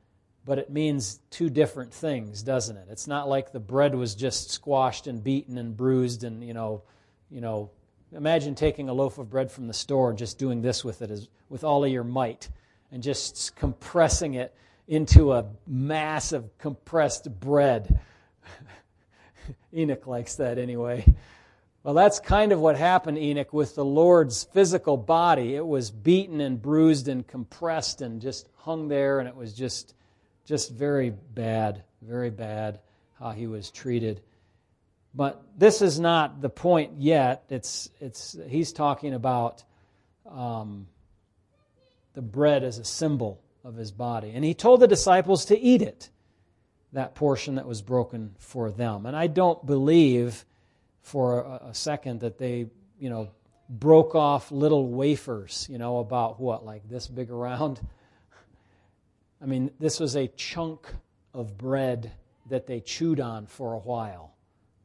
but 0.45 0.57
it 0.57 0.71
means 0.71 1.19
two 1.29 1.49
different 1.49 1.93
things, 1.93 2.41
doesn't 2.41 2.77
it? 2.77 2.87
It's 2.89 3.07
not 3.07 3.29
like 3.29 3.51
the 3.51 3.59
bread 3.59 3.93
was 3.93 4.15
just 4.15 4.49
squashed 4.49 5.05
and 5.05 5.23
beaten 5.23 5.57
and 5.57 5.77
bruised 5.77 6.23
and, 6.23 6.43
you 6.43 6.53
know, 6.53 6.83
you 7.29 7.41
know, 7.41 7.69
Imagine 8.15 8.53
taking 8.53 8.89
a 8.89 8.93
loaf 8.93 9.17
of 9.17 9.29
bread 9.29 9.51
from 9.51 9.67
the 9.67 9.73
store 9.73 10.09
and 10.09 10.17
just 10.17 10.37
doing 10.37 10.61
this 10.61 10.83
with 10.83 11.01
it 11.01 11.09
as, 11.09 11.27
with 11.49 11.63
all 11.63 11.83
of 11.83 11.91
your 11.91 12.03
might 12.03 12.47
and 12.91 13.01
just 13.01 13.55
compressing 13.55 14.35
it 14.35 14.53
into 14.87 15.33
a 15.33 15.45
mass 15.65 16.31
of 16.31 16.57
compressed 16.57 17.39
bread. 17.39 17.99
Enoch 19.73 20.07
likes 20.07 20.35
that 20.35 20.57
anyway. 20.57 21.05
Well, 21.83 21.93
that's 21.93 22.19
kind 22.19 22.51
of 22.51 22.59
what 22.59 22.77
happened, 22.77 23.17
Enoch, 23.17 23.51
with 23.51 23.75
the 23.75 23.83
Lord's 23.83 24.45
physical 24.45 24.95
body. 24.95 25.55
It 25.55 25.65
was 25.65 25.91
beaten 25.91 26.39
and 26.39 26.61
bruised 26.61 27.07
and 27.07 27.27
compressed 27.27 28.01
and 28.01 28.21
just 28.21 28.47
hung 28.55 28.87
there, 28.87 29.19
and 29.19 29.27
it 29.27 29.35
was 29.35 29.53
just, 29.53 29.93
just 30.45 30.71
very 30.71 31.09
bad, 31.09 31.83
very 32.01 32.29
bad 32.29 32.79
how 33.19 33.31
he 33.31 33.47
was 33.47 33.69
treated. 33.69 34.21
But 35.13 35.43
this 35.57 35.81
is 35.81 35.99
not 35.99 36.41
the 36.41 36.49
point 36.49 36.93
yet. 36.99 37.43
It's, 37.49 37.89
it's, 37.99 38.37
he's 38.47 38.71
talking 38.71 39.13
about 39.13 39.63
um, 40.29 40.87
the 42.13 42.21
bread 42.21 42.63
as 42.63 42.77
a 42.79 42.85
symbol 42.85 43.41
of 43.63 43.75
his 43.75 43.91
body. 43.91 44.31
And 44.33 44.43
he 44.43 44.53
told 44.53 44.79
the 44.79 44.87
disciples 44.87 45.45
to 45.45 45.59
eat 45.59 45.81
it, 45.81 46.09
that 46.91 47.15
portion 47.15 47.55
that 47.55 47.65
was 47.65 47.81
broken 47.81 48.35
for 48.37 48.71
them. 48.71 49.05
And 49.05 49.15
I 49.15 49.27
don't 49.27 49.65
believe 49.65 50.45
for 51.01 51.59
a, 51.61 51.73
second 51.73 52.21
that 52.21 52.37
they, 52.37 52.67
you 52.99 53.09
know, 53.09 53.29
broke 53.69 54.15
off 54.15 54.51
little 54.51 54.87
wafers, 54.87 55.67
you 55.69 55.77
know, 55.77 55.99
about 55.99 56.39
what, 56.39 56.65
like 56.65 56.87
this 56.87 57.07
big 57.07 57.29
around? 57.29 57.79
I 59.41 59.45
mean, 59.45 59.71
this 59.79 59.99
was 59.99 60.15
a 60.15 60.27
chunk 60.27 60.87
of 61.33 61.57
bread 61.57 62.11
that 62.49 62.67
they 62.67 62.79
chewed 62.79 63.19
on 63.19 63.47
for 63.47 63.73
a 63.73 63.79
while. 63.79 64.33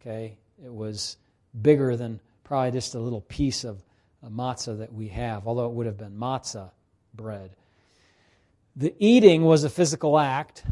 Okay? 0.01 0.39
It 0.65 0.73
was 0.73 1.17
bigger 1.63 1.97
than 1.97 2.21
probably 2.45 2.73
just 2.73 2.95
a 2.95 2.99
little 2.99 3.21
piece 3.23 3.65
of 3.65 3.83
uh, 4.23 4.29
matzah 4.29 4.79
that 4.79 4.93
we 4.93 5.09
have, 5.09 5.47
although 5.47 5.67
it 5.67 5.73
would 5.73 5.87
have 5.87 5.99
been 5.99 6.17
matzah 6.17 6.71
bread. 7.15 7.51
The 8.79 8.95
eating 9.01 9.43
was 9.43 9.65
a 9.65 9.69
physical 9.69 10.17
act 10.17 10.63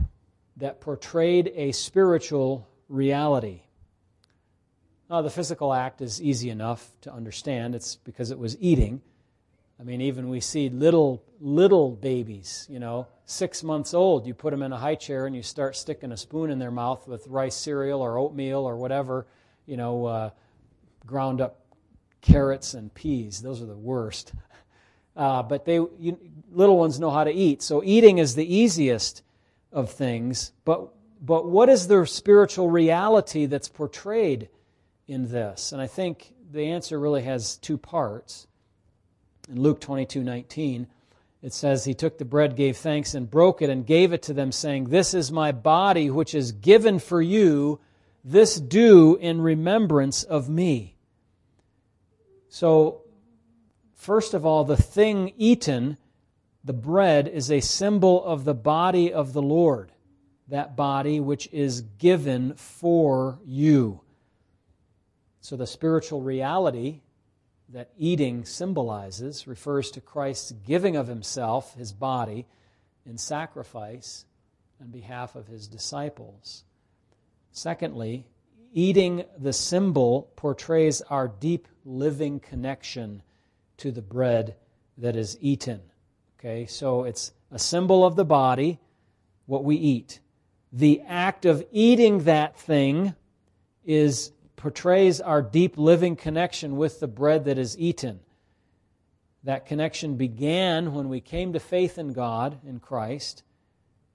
that 0.58 0.80
portrayed 0.80 1.52
a 1.56 1.72
spiritual 1.72 2.68
reality. 2.88 3.62
Now, 5.10 5.22
the 5.22 5.30
physical 5.30 5.74
act 5.74 6.00
is 6.00 6.22
easy 6.22 6.50
enough 6.50 6.88
to 7.00 7.12
understand. 7.12 7.74
It's 7.74 7.96
because 7.96 8.30
it 8.30 8.38
was 8.38 8.56
eating. 8.60 9.02
I 9.80 9.82
mean, 9.82 10.00
even 10.02 10.28
we 10.28 10.38
see 10.38 10.68
little, 10.68 11.24
little 11.40 11.90
babies, 11.90 12.68
you 12.70 12.78
know, 12.78 13.08
six 13.24 13.64
months 13.64 13.92
old. 13.92 14.24
You 14.24 14.34
put 14.34 14.52
them 14.52 14.62
in 14.62 14.72
a 14.72 14.78
high 14.78 14.94
chair 14.94 15.26
and 15.26 15.34
you 15.34 15.42
start 15.42 15.74
sticking 15.74 16.12
a 16.12 16.16
spoon 16.16 16.52
in 16.52 16.60
their 16.60 16.70
mouth 16.70 17.08
with 17.08 17.26
rice 17.26 17.56
cereal 17.56 18.02
or 18.02 18.18
oatmeal 18.18 18.60
or 18.60 18.76
whatever, 18.76 19.26
you 19.66 19.76
know, 19.76 20.06
uh, 20.06 20.30
ground 21.04 21.40
up 21.40 21.58
carrots 22.20 22.74
and 22.74 22.94
peas. 22.94 23.42
Those 23.42 23.60
are 23.60 23.66
the 23.66 23.76
worst. 23.76 24.32
Uh, 25.16 25.42
but 25.42 25.64
they, 25.64 25.74
you, 25.74 26.18
little 26.52 26.76
ones 26.76 27.00
know 27.00 27.10
how 27.10 27.24
to 27.24 27.32
eat. 27.32 27.62
So 27.62 27.82
eating 27.84 28.18
is 28.18 28.34
the 28.34 28.54
easiest 28.54 29.22
of 29.72 29.90
things. 29.90 30.52
But, 30.64 30.88
but 31.20 31.48
what 31.48 31.68
is 31.68 31.88
the 31.88 32.04
spiritual 32.06 32.70
reality 32.70 33.46
that's 33.46 33.68
portrayed 33.68 34.48
in 35.08 35.30
this? 35.30 35.72
And 35.72 35.80
I 35.80 35.86
think 35.86 36.34
the 36.50 36.66
answer 36.66 36.98
really 36.98 37.22
has 37.22 37.56
two 37.56 37.78
parts. 37.78 38.46
In 39.48 39.60
Luke 39.62 39.80
22 39.80 40.22
19, 40.24 40.88
it 41.42 41.52
says, 41.52 41.84
He 41.84 41.94
took 41.94 42.18
the 42.18 42.24
bread, 42.24 42.56
gave 42.56 42.76
thanks, 42.76 43.14
and 43.14 43.30
broke 43.30 43.62
it, 43.62 43.70
and 43.70 43.86
gave 43.86 44.12
it 44.12 44.22
to 44.24 44.32
them, 44.32 44.50
saying, 44.50 44.84
This 44.88 45.14
is 45.14 45.30
my 45.30 45.52
body, 45.52 46.10
which 46.10 46.34
is 46.34 46.52
given 46.52 46.98
for 46.98 47.22
you. 47.22 47.80
This 48.24 48.58
do 48.58 49.16
in 49.16 49.40
remembrance 49.40 50.24
of 50.24 50.48
me. 50.48 50.96
So, 52.48 53.02
first 54.06 54.34
of 54.34 54.46
all, 54.46 54.62
the 54.62 54.76
thing 54.76 55.32
eaten, 55.36 55.98
the 56.62 56.72
bread, 56.72 57.26
is 57.26 57.50
a 57.50 57.58
symbol 57.58 58.24
of 58.24 58.44
the 58.44 58.54
body 58.54 59.12
of 59.12 59.32
the 59.32 59.42
Lord, 59.42 59.90
that 60.46 60.76
body 60.76 61.18
which 61.18 61.48
is 61.50 61.80
given 61.98 62.54
for 62.54 63.40
you. 63.44 64.00
So, 65.40 65.56
the 65.56 65.66
spiritual 65.66 66.22
reality 66.22 67.00
that 67.70 67.90
eating 67.98 68.44
symbolizes 68.44 69.48
refers 69.48 69.90
to 69.90 70.00
Christ's 70.00 70.52
giving 70.52 70.94
of 70.94 71.08
himself, 71.08 71.74
his 71.74 71.92
body, 71.92 72.46
in 73.04 73.18
sacrifice 73.18 74.24
on 74.80 74.86
behalf 74.88 75.34
of 75.34 75.48
his 75.48 75.66
disciples. 75.66 76.62
Secondly, 77.50 78.24
eating 78.72 79.24
the 79.36 79.52
symbol 79.52 80.30
portrays 80.36 81.00
our 81.02 81.26
deep 81.26 81.66
living 81.84 82.38
connection 82.38 83.22
to 83.78 83.90
the 83.90 84.02
bread 84.02 84.56
that 84.98 85.16
is 85.16 85.36
eaten. 85.40 85.80
Okay, 86.38 86.66
so 86.66 87.04
it's 87.04 87.32
a 87.50 87.58
symbol 87.58 88.04
of 88.04 88.16
the 88.16 88.24
body, 88.24 88.78
what 89.46 89.64
we 89.64 89.76
eat. 89.76 90.20
The 90.72 91.02
act 91.06 91.44
of 91.44 91.64
eating 91.70 92.24
that 92.24 92.58
thing 92.58 93.14
is 93.84 94.32
portrays 94.56 95.20
our 95.20 95.42
deep 95.42 95.78
living 95.78 96.16
connection 96.16 96.76
with 96.76 97.00
the 97.00 97.06
bread 97.06 97.44
that 97.44 97.58
is 97.58 97.78
eaten. 97.78 98.20
That 99.44 99.66
connection 99.66 100.16
began 100.16 100.92
when 100.92 101.08
we 101.08 101.20
came 101.20 101.52
to 101.52 101.60
faith 101.60 101.98
in 101.98 102.12
God, 102.12 102.58
in 102.66 102.80
Christ, 102.80 103.44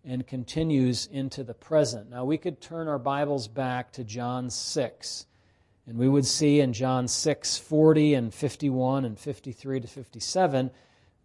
and 0.04 0.26
continues 0.28 1.08
into 1.08 1.44
the 1.44 1.54
present. 1.54 2.10
Now, 2.10 2.26
we 2.26 2.38
could 2.38 2.60
turn 2.60 2.88
our 2.88 3.00
Bibles 3.00 3.48
back 3.48 3.94
to 3.94 4.04
John 4.04 4.50
6, 4.50 5.26
and 5.88 5.98
we 5.98 6.08
would 6.08 6.26
see 6.26 6.60
in 6.60 6.74
John 6.74 7.08
6 7.08 7.58
40 7.58 8.14
and 8.14 8.34
51 8.34 9.06
and 9.06 9.20
53 9.20 9.80
to 9.82 9.88
57 9.88 10.72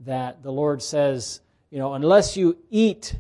that 0.00 0.42
the 0.42 0.52
Lord 0.52 0.82
says, 0.82 1.40
You 1.70 1.78
know, 1.78 1.94
unless 1.94 2.36
you 2.36 2.56
eat 2.70 3.16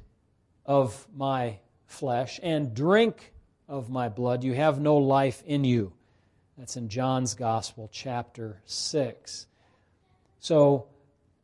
of 0.64 1.06
my 1.14 1.58
flesh 1.86 2.40
and 2.42 2.74
drink 2.74 3.32
of 3.68 3.90
my 3.90 4.08
blood, 4.08 4.44
you 4.44 4.54
have 4.54 4.80
no 4.80 4.96
life 4.96 5.42
in 5.46 5.64
you. 5.64 5.92
That's 6.58 6.76
in 6.76 6.88
John's 6.88 7.34
Gospel, 7.34 7.88
chapter 7.92 8.62
6. 8.64 9.46
So, 10.40 10.86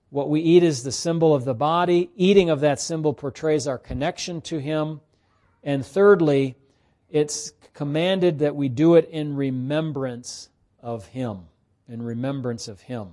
what 0.08 0.28
we 0.28 0.40
eat 0.40 0.62
is 0.62 0.82
the 0.82 0.92
symbol 0.92 1.34
of 1.34 1.44
the 1.44 1.54
body. 1.54 2.10
Eating 2.16 2.50
of 2.50 2.60
that 2.60 2.80
symbol 2.80 3.12
portrays 3.14 3.66
our 3.66 3.78
connection 3.78 4.40
to 4.42 4.58
Him. 4.58 5.00
And 5.62 5.84
thirdly, 5.84 6.56
it's 7.12 7.52
commanded 7.74 8.40
that 8.40 8.56
we 8.56 8.68
do 8.68 8.96
it 8.96 9.08
in 9.10 9.36
remembrance 9.36 10.48
of 10.80 11.06
Him. 11.06 11.42
In 11.86 12.02
remembrance 12.02 12.68
of 12.68 12.80
Him. 12.80 13.10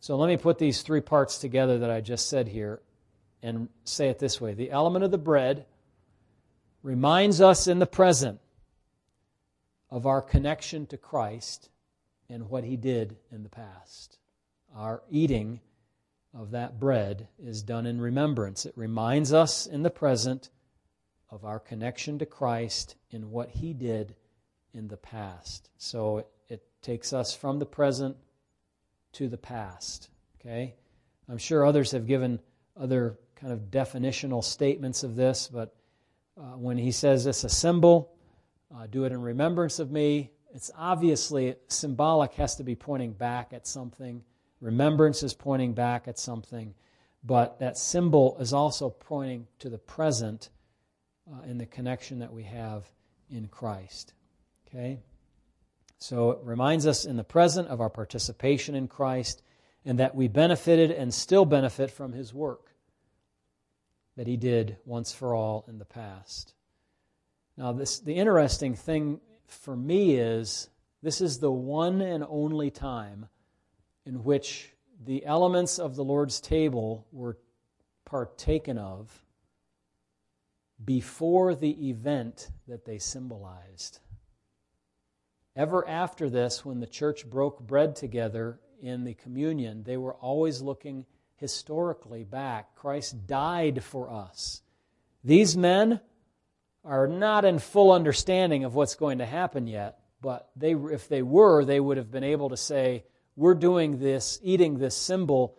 So 0.00 0.16
let 0.16 0.28
me 0.28 0.36
put 0.36 0.58
these 0.58 0.82
three 0.82 1.00
parts 1.00 1.38
together 1.38 1.78
that 1.78 1.90
I 1.90 2.00
just 2.00 2.28
said 2.28 2.46
here 2.46 2.80
and 3.42 3.68
say 3.82 4.08
it 4.08 4.18
this 4.18 4.40
way 4.40 4.54
The 4.54 4.70
element 4.70 5.04
of 5.04 5.10
the 5.10 5.18
bread 5.18 5.66
reminds 6.82 7.40
us 7.40 7.66
in 7.66 7.80
the 7.80 7.86
present 7.86 8.40
of 9.90 10.06
our 10.06 10.22
connection 10.22 10.86
to 10.86 10.96
Christ 10.96 11.68
and 12.28 12.48
what 12.48 12.62
He 12.62 12.76
did 12.76 13.16
in 13.32 13.42
the 13.42 13.48
past. 13.48 14.18
Our 14.76 15.02
eating 15.10 15.60
of 16.32 16.52
that 16.52 16.78
bread 16.78 17.28
is 17.38 17.62
done 17.62 17.86
in 17.86 18.00
remembrance. 18.00 18.64
It 18.64 18.74
reminds 18.76 19.32
us 19.32 19.66
in 19.66 19.82
the 19.82 19.90
present 19.90 20.50
of 21.34 21.44
our 21.44 21.58
connection 21.58 22.16
to 22.20 22.26
Christ 22.26 22.94
in 23.10 23.30
what 23.30 23.50
He 23.50 23.74
did 23.74 24.14
in 24.72 24.86
the 24.86 24.96
past. 24.96 25.68
So 25.78 26.18
it, 26.18 26.28
it 26.48 26.62
takes 26.80 27.12
us 27.12 27.34
from 27.34 27.58
the 27.58 27.66
present 27.66 28.16
to 29.14 29.28
the 29.28 29.36
past. 29.36 30.10
Okay? 30.40 30.74
I'm 31.28 31.38
sure 31.38 31.66
others 31.66 31.90
have 31.90 32.06
given 32.06 32.38
other 32.76 33.18
kind 33.34 33.52
of 33.52 33.70
definitional 33.70 34.44
statements 34.44 35.02
of 35.02 35.16
this, 35.16 35.48
but 35.52 35.74
uh, 36.38 36.56
when 36.56 36.78
he 36.78 36.92
says 36.92 37.26
it's 37.26 37.44
a 37.44 37.48
symbol, 37.48 38.12
uh, 38.74 38.86
do 38.86 39.04
it 39.04 39.12
in 39.12 39.20
remembrance 39.20 39.78
of 39.78 39.90
me, 39.90 40.30
it's 40.52 40.70
obviously 40.76 41.56
symbolic, 41.68 42.32
has 42.34 42.56
to 42.56 42.64
be 42.64 42.76
pointing 42.76 43.12
back 43.12 43.52
at 43.52 43.66
something. 43.66 44.22
Remembrance 44.60 45.22
is 45.22 45.34
pointing 45.34 45.74
back 45.74 46.06
at 46.06 46.18
something, 46.18 46.74
but 47.24 47.58
that 47.58 47.76
symbol 47.76 48.36
is 48.38 48.52
also 48.52 48.90
pointing 48.90 49.46
to 49.58 49.68
the 49.68 49.78
present 49.78 50.50
uh, 51.30 51.42
in 51.48 51.58
the 51.58 51.66
connection 51.66 52.18
that 52.20 52.32
we 52.32 52.44
have 52.44 52.84
in 53.30 53.48
Christ. 53.48 54.12
Okay? 54.68 55.00
So 55.98 56.32
it 56.32 56.38
reminds 56.42 56.86
us 56.86 57.04
in 57.04 57.16
the 57.16 57.24
present 57.24 57.68
of 57.68 57.80
our 57.80 57.90
participation 57.90 58.74
in 58.74 58.88
Christ 58.88 59.42
and 59.84 59.98
that 59.98 60.14
we 60.14 60.28
benefited 60.28 60.90
and 60.90 61.12
still 61.12 61.44
benefit 61.44 61.90
from 61.90 62.12
his 62.12 62.32
work 62.32 62.70
that 64.16 64.26
he 64.26 64.36
did 64.36 64.76
once 64.84 65.12
for 65.12 65.34
all 65.34 65.64
in 65.68 65.78
the 65.78 65.84
past. 65.84 66.54
Now, 67.56 67.72
this, 67.72 68.00
the 68.00 68.14
interesting 68.14 68.74
thing 68.74 69.20
for 69.46 69.76
me 69.76 70.16
is 70.16 70.68
this 71.02 71.20
is 71.20 71.38
the 71.38 71.52
one 71.52 72.00
and 72.00 72.24
only 72.28 72.70
time 72.70 73.28
in 74.06 74.24
which 74.24 74.72
the 75.04 75.24
elements 75.24 75.78
of 75.78 75.96
the 75.96 76.04
Lord's 76.04 76.40
table 76.40 77.06
were 77.12 77.38
partaken 78.04 78.78
of 78.78 79.24
before 80.84 81.54
the 81.54 81.88
event 81.88 82.50
that 82.68 82.84
they 82.84 82.98
symbolized. 82.98 84.00
Ever 85.56 85.86
after 85.88 86.28
this, 86.28 86.64
when 86.64 86.80
the 86.80 86.86
church 86.86 87.28
broke 87.28 87.60
bread 87.60 87.94
together 87.94 88.58
in 88.82 89.04
the 89.04 89.14
communion, 89.14 89.84
they 89.84 89.96
were 89.96 90.14
always 90.14 90.60
looking 90.60 91.06
historically 91.36 92.24
back. 92.24 92.74
Christ 92.74 93.26
died 93.26 93.82
for 93.84 94.10
us. 94.10 94.62
These 95.22 95.56
men 95.56 96.00
are 96.84 97.06
not 97.06 97.44
in 97.44 97.58
full 97.58 97.92
understanding 97.92 98.64
of 98.64 98.74
what's 98.74 98.94
going 98.94 99.18
to 99.18 99.26
happen 99.26 99.66
yet, 99.66 100.00
but 100.20 100.50
they, 100.56 100.74
if 100.74 101.08
they 101.08 101.22
were, 101.22 101.64
they 101.64 101.80
would 101.80 101.96
have 101.96 102.10
been 102.10 102.24
able 102.24 102.50
to 102.50 102.56
say, 102.56 103.04
We're 103.36 103.54
doing 103.54 103.98
this, 104.00 104.38
eating 104.42 104.78
this 104.78 104.96
symbol 104.96 105.56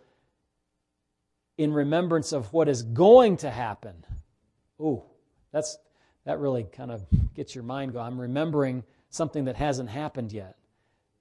in 1.58 1.72
remembrance 1.72 2.32
of 2.32 2.52
what 2.52 2.68
is 2.68 2.82
going 2.82 3.38
to 3.38 3.50
happen. 3.50 4.04
Ooh, 4.80 5.02
that's, 5.56 5.78
that 6.26 6.38
really 6.38 6.64
kind 6.64 6.90
of 6.90 7.02
gets 7.34 7.54
your 7.54 7.64
mind 7.64 7.94
going. 7.94 8.06
I'm 8.06 8.20
remembering 8.20 8.84
something 9.08 9.46
that 9.46 9.56
hasn't 9.56 9.88
happened 9.88 10.30
yet 10.30 10.56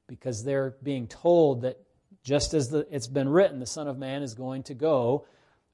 because 0.08 0.44
they're 0.44 0.76
being 0.84 1.08
told 1.08 1.62
that 1.62 1.80
just 2.22 2.54
as 2.54 2.70
the, 2.70 2.86
it's 2.92 3.08
been 3.08 3.30
written, 3.30 3.62
the 3.62 3.66
Son 3.66 3.88
of 3.88 3.98
Man 3.98 4.24
is 4.24 4.34
going 4.34 4.64
to 4.64 4.74
go, 4.74 5.26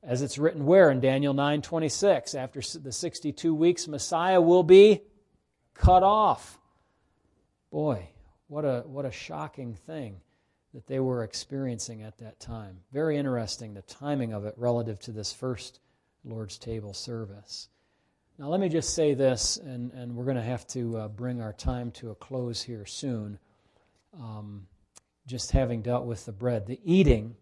as 0.04 0.21
it's 0.21 0.38
written 0.38 0.67
where 0.67 0.91
in 0.91 1.00
Daniel 1.00 1.34
9:26, 1.34 2.36
after 2.36 2.62
the 2.80 2.91
62 2.91 3.56
weeks, 3.56 3.88
Messiah 3.88 4.39
will 4.39 4.63
be 4.63 5.02
cut 5.74 6.04
off. 6.04 6.60
Boy, 7.71 8.10
what 8.47 8.63
a 8.63 8.84
what 8.86 9.06
a 9.06 9.12
shocking 9.12 9.74
thing 9.74 10.21
that 10.76 10.86
they 10.86 11.00
were 11.00 11.24
experiencing 11.24 12.04
at 12.04 12.19
that 12.19 12.39
time. 12.39 12.78
Very 12.91 13.17
interesting 13.17 13.74
the 13.74 13.82
timing 13.82 14.34
of 14.34 14.45
it 14.45 14.54
relative 14.56 15.00
to 15.00 15.12
this 15.12 15.34
first 15.34 15.80
Lord's 16.24 16.60
table 16.60 16.93
service. 16.93 17.67
Now, 18.41 18.47
let 18.47 18.60
me 18.60 18.69
just 18.69 18.95
say 18.95 19.13
this, 19.13 19.58
and, 19.58 19.91
and 19.91 20.15
we're 20.15 20.23
going 20.23 20.36
to 20.36 20.41
have 20.41 20.65
to 20.69 20.97
uh, 20.97 21.08
bring 21.10 21.43
our 21.43 21.54
time 21.54 21.91
to 21.91 22.10
a 22.10 22.15
close 22.15 22.60
here 22.60 22.88
soon. 22.88 23.38
Um, 24.19 24.65
just 25.27 25.51
having 25.51 25.84
dealt 25.84 26.08
with 26.08 26.25
the 26.25 26.32
bread. 26.32 26.65
The 26.65 26.80
eating 26.84 27.36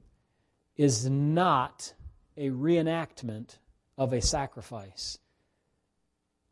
is 0.76 1.10
not 1.10 1.94
a 2.36 2.50
reenactment 2.50 3.60
of 3.98 4.12
a 4.12 4.22
sacrifice. 4.22 5.18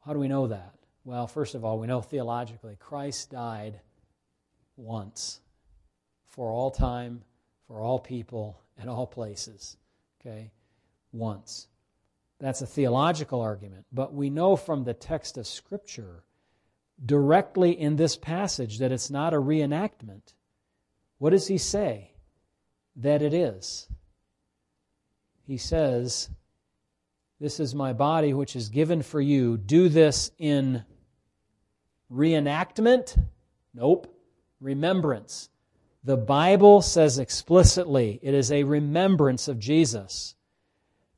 How 0.05 0.13
do 0.13 0.19
we 0.19 0.29
know 0.29 0.47
that? 0.47 0.75
Well, 1.03 1.27
first 1.27 1.53
of 1.53 1.65
all, 1.65 1.77
we 1.77 1.87
know 1.87 1.99
theologically 1.99 2.77
Christ 2.79 3.31
died 3.31 3.81
once 4.77 5.41
for 6.29 6.49
all 6.49 6.71
time, 6.71 7.21
for 7.67 7.81
all 7.81 7.99
people, 7.99 8.61
and 8.77 8.89
all 8.89 9.07
places. 9.07 9.75
Okay? 10.21 10.51
Once. 11.11 11.67
That's 12.39 12.61
a 12.61 12.67
theological 12.67 13.41
argument. 13.41 13.85
But 13.91 14.13
we 14.13 14.29
know 14.29 14.55
from 14.55 14.83
the 14.83 14.93
text 14.93 15.37
of 15.37 15.47
Scripture 15.47 16.23
directly 17.03 17.79
in 17.79 17.95
this 17.95 18.15
passage 18.15 18.79
that 18.79 18.91
it's 18.91 19.09
not 19.09 19.33
a 19.33 19.41
reenactment. 19.41 20.33
What 21.17 21.31
does 21.31 21.47
he 21.47 21.57
say 21.57 22.11
that 22.95 23.21
it 23.21 23.33
is? 23.33 23.87
He 25.45 25.57
says, 25.57 26.29
This 27.39 27.59
is 27.59 27.73
my 27.73 27.93
body 27.93 28.33
which 28.33 28.55
is 28.55 28.69
given 28.69 29.01
for 29.01 29.21
you. 29.21 29.57
Do 29.57 29.89
this 29.89 30.31
in 30.37 30.83
reenactment? 32.11 33.17
Nope. 33.73 34.13
Remembrance. 34.59 35.49
The 36.03 36.17
Bible 36.17 36.81
says 36.81 37.19
explicitly 37.19 38.19
it 38.21 38.33
is 38.33 38.51
a 38.51 38.63
remembrance 38.63 39.47
of 39.47 39.59
Jesus. 39.59 40.35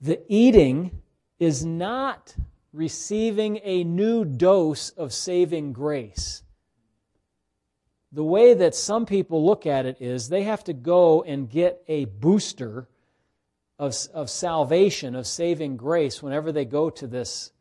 The 0.02 0.22
eating 0.28 1.02
is 1.40 1.66
not 1.66 2.36
receiving 2.74 3.60
a 3.64 3.84
new 3.84 4.26
dose 4.26 4.90
of 4.92 5.14
saving 5.14 5.74
grace 5.74 6.44
the 8.12 8.24
way 8.24 8.54
that 8.56 8.74
some 8.74 9.06
people 9.06 9.46
look 9.46 9.66
at 9.66 9.86
it 9.86 9.98
is 10.00 10.30
they 10.30 10.44
have 10.44 10.64
to 10.64 10.74
go 10.74 11.24
and 11.24 11.50
get 11.50 11.84
a 11.88 12.06
booster 12.06 12.88
of, 13.78 13.96
of 14.14 14.30
salvation, 14.30 15.16
of 15.16 15.28
saving 15.28 15.78
grace, 15.78 16.22
whenever 16.22 16.52
they 16.52 16.66
go 16.66 16.90
to 16.90 17.08
this, 17.08 17.52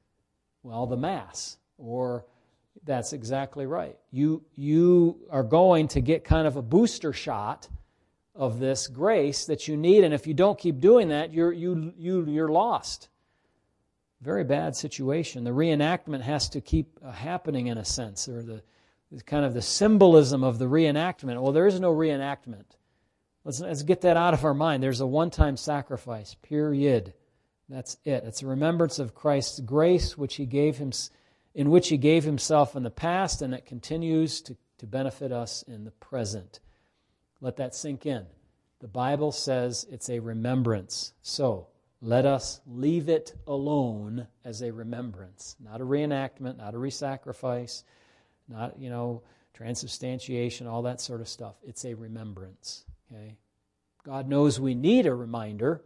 well, 0.62 0.86
the 0.86 0.96
Mass. 0.96 1.58
Or 1.76 2.24
that's 2.84 3.12
exactly 3.12 3.66
right. 3.66 3.96
You, 4.10 4.42
you 4.56 5.18
are 5.30 5.42
going 5.42 5.88
to 5.88 6.00
get 6.00 6.24
kind 6.24 6.46
of 6.46 6.56
a 6.56 6.62
booster 6.62 7.12
shot 7.12 7.68
of 8.34 8.58
this 8.58 8.86
grace 8.86 9.46
that 9.46 9.68
you 9.68 9.76
need, 9.76 10.04
and 10.04 10.14
if 10.14 10.26
you 10.26 10.32
don't 10.32 10.58
keep 10.58 10.80
doing 10.80 11.08
that, 11.08 11.32
you're, 11.32 11.52
you, 11.52 11.92
you, 11.98 12.24
you're 12.26 12.48
lost. 12.48 13.08
Very 14.20 14.44
bad 14.44 14.74
situation. 14.74 15.44
The 15.44 15.50
reenactment 15.50 16.22
has 16.22 16.48
to 16.50 16.60
keep 16.60 16.98
uh, 17.04 17.12
happening 17.12 17.68
in 17.68 17.78
a 17.78 17.84
sense, 17.84 18.28
or 18.28 18.42
the 18.42 18.62
kind 19.26 19.44
of 19.44 19.54
the 19.54 19.62
symbolism 19.62 20.42
of 20.42 20.58
the 20.58 20.66
reenactment. 20.66 21.40
Well, 21.40 21.52
there 21.52 21.66
is 21.66 21.80
no 21.80 21.94
reenactment. 21.94 22.64
Let's, 23.44 23.60
let's 23.60 23.82
get 23.82 24.02
that 24.02 24.16
out 24.16 24.34
of 24.34 24.44
our 24.44 24.54
mind. 24.54 24.82
There's 24.82 25.00
a 25.00 25.06
one 25.06 25.30
time 25.30 25.56
sacrifice, 25.56 26.34
period. 26.42 27.14
That's 27.68 27.96
it. 28.04 28.24
It's 28.24 28.42
a 28.42 28.46
remembrance 28.46 28.98
of 28.98 29.14
Christ's 29.14 29.60
grace, 29.60 30.18
which 30.18 30.36
he 30.36 30.46
gave 30.46 30.78
him, 30.78 30.92
in 31.54 31.70
which 31.70 31.88
he 31.88 31.96
gave 31.96 32.24
himself 32.24 32.74
in 32.74 32.82
the 32.82 32.90
past, 32.90 33.42
and 33.42 33.54
it 33.54 33.66
continues 33.66 34.40
to 34.42 34.56
to 34.78 34.86
benefit 34.86 35.32
us 35.32 35.62
in 35.62 35.84
the 35.84 35.90
present. 35.90 36.60
Let 37.40 37.56
that 37.56 37.74
sink 37.74 38.06
in. 38.06 38.26
The 38.80 38.88
Bible 38.88 39.32
says 39.32 39.86
it's 39.90 40.08
a 40.08 40.20
remembrance. 40.20 41.12
So 41.20 41.68
let 42.00 42.26
us 42.26 42.60
leave 42.66 43.08
it 43.08 43.34
alone 43.46 44.26
as 44.44 44.62
a 44.62 44.72
remembrance, 44.72 45.56
not 45.58 45.80
a 45.80 45.84
reenactment, 45.84 46.58
not 46.58 46.74
a 46.74 46.78
resacrifice, 46.78 47.82
not, 48.48 48.78
you 48.78 48.88
know, 48.88 49.22
transubstantiation, 49.52 50.66
all 50.66 50.82
that 50.82 51.00
sort 51.00 51.20
of 51.20 51.28
stuff. 51.28 51.56
It's 51.66 51.84
a 51.84 51.94
remembrance. 51.94 52.84
Okay? 53.10 53.36
God 54.04 54.28
knows 54.28 54.60
we 54.60 54.74
need 54.74 55.06
a 55.06 55.14
reminder. 55.14 55.82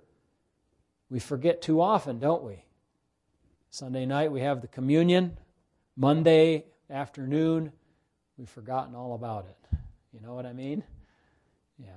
We 1.09 1.19
forget 1.19 1.63
too 1.63 1.81
often, 1.81 2.19
don't 2.19 2.43
we? 2.43 2.65
Sunday 3.71 4.05
night 4.05 4.31
we 4.31 4.43
have 4.43 4.61
the 4.61 4.69
communion. 4.69 5.39
Monday 5.97 6.67
afternoon, 6.91 7.73
we've 8.37 8.49
forgotten 8.49 8.95
all 8.95 9.15
about 9.15 9.47
it. 9.47 9.79
You 10.13 10.21
know 10.21 10.35
what 10.35 10.45
I 10.45 10.53
mean? 10.53 10.85
Yeah. 11.79 11.89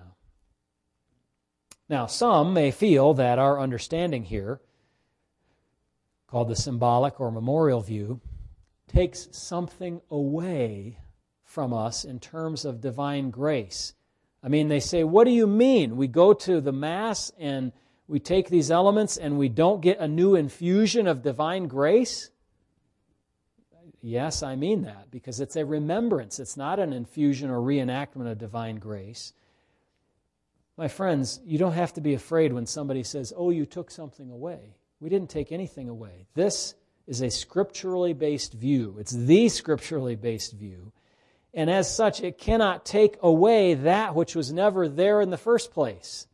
Now, 1.88 2.08
some 2.08 2.54
may 2.54 2.72
feel 2.72 3.14
that 3.16 3.38
our 3.40 3.60
understanding 3.60 4.24
here, 4.24 4.60
called 6.28 6.50
the 6.50 6.56
symbolic 6.56 7.20
or 7.20 7.32
memorial 7.32 7.82
view, 7.82 8.22
takes 8.88 9.28
something 9.32 10.02
away 10.10 10.98
from 11.44 11.74
us 11.74 12.04
in 12.04 12.20
terms 12.20 12.66
of 12.66 12.82
divine 12.82 13.30
grace. 13.30 13.94
I 14.44 14.48
mean, 14.48 14.68
they 14.68 14.80
say, 14.80 15.04
What 15.04 15.26
do 15.26 15.32
you 15.32 15.48
mean? 15.48 15.96
We 15.98 16.08
go 16.08 16.34
to 16.34 16.60
the 16.60 16.72
Mass 16.72 17.32
and 17.40 17.72
we 18.08 18.20
take 18.20 18.50
these 18.50 18.70
elements 18.72 19.18
and 19.18 19.38
we 19.38 19.50
don't 19.50 19.82
get 19.82 20.00
a 20.00 20.08
new 20.08 20.36
infusion 20.36 21.08
of 21.08 21.24
divine 21.24 21.68
grace? 21.68 22.30
Yes, 24.02 24.44
I 24.44 24.56
mean 24.56 24.84
that 24.84 25.10
because 25.10 25.40
it's 25.40 25.56
a 25.56 25.66
remembrance. 25.66 26.40
It's 26.40 26.58
not 26.58 26.80
an 26.80 26.94
infusion 26.94 27.50
or 27.50 27.60
reenactment 27.60 28.30
of 28.32 28.38
divine 28.38 28.76
grace. 28.76 29.34
My 30.78 30.88
friends, 30.90 31.40
you 31.46 31.58
don't 31.58 31.74
have 31.74 31.94
to 31.94 32.02
be 32.02 32.14
afraid 32.14 32.52
when 32.52 32.66
somebody 32.66 33.04
says, 33.04 33.32
Oh, 33.36 33.50
you 33.50 33.66
took 33.66 33.90
something 33.90 34.30
away. 34.30 34.76
We 35.00 35.10
didn't 35.10 35.30
take 35.30 35.52
anything 35.52 35.88
away. 35.88 36.28
This 36.34 36.76
is 37.08 37.22
a 37.22 37.30
scripturally 37.30 38.14
based 38.14 38.54
view, 38.54 38.98
it's 39.00 39.12
the 39.12 39.50
scripturally 39.50 40.16
based 40.16 40.54
view. 40.54 40.92
And 41.54 41.70
as 41.70 41.94
such, 41.94 42.22
it 42.22 42.38
cannot 42.38 42.86
take 42.86 43.16
away 43.22 43.76
that 43.76 44.14
which 44.14 44.36
was 44.36 44.52
never 44.52 44.90
there 44.90 45.22
in 45.22 45.30
the 45.30 45.38
first 45.38 45.72
place. 45.72 46.28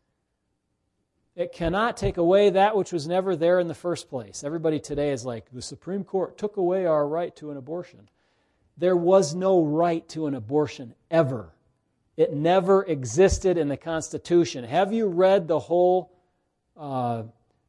It 1.35 1.53
cannot 1.53 1.95
take 1.95 2.17
away 2.17 2.49
that 2.49 2.75
which 2.75 2.91
was 2.91 3.07
never 3.07 3.35
there 3.35 3.59
in 3.59 3.67
the 3.67 3.75
first 3.75 4.09
place. 4.09 4.43
Everybody 4.43 4.79
today 4.79 5.11
is 5.11 5.23
like, 5.23 5.51
the 5.51 5.61
Supreme 5.61 6.03
Court 6.03 6.39
took 6.39 6.57
away 6.57 6.87
our 6.87 7.07
right 7.07 7.35
to 7.35 7.51
an 7.51 7.57
abortion. 7.57 8.09
There 8.77 8.97
was 8.97 9.35
no 9.35 9.63
right 9.63 10.07
to 10.09 10.25
an 10.25 10.33
abortion 10.33 10.95
ever. 11.11 11.53
It 12.21 12.33
never 12.33 12.83
existed 12.83 13.57
in 13.57 13.67
the 13.67 13.77
Constitution. 13.77 14.63
Have 14.63 14.93
you 14.93 15.07
read 15.07 15.47
the 15.47 15.57
whole 15.57 16.13
uh, 16.77 17.23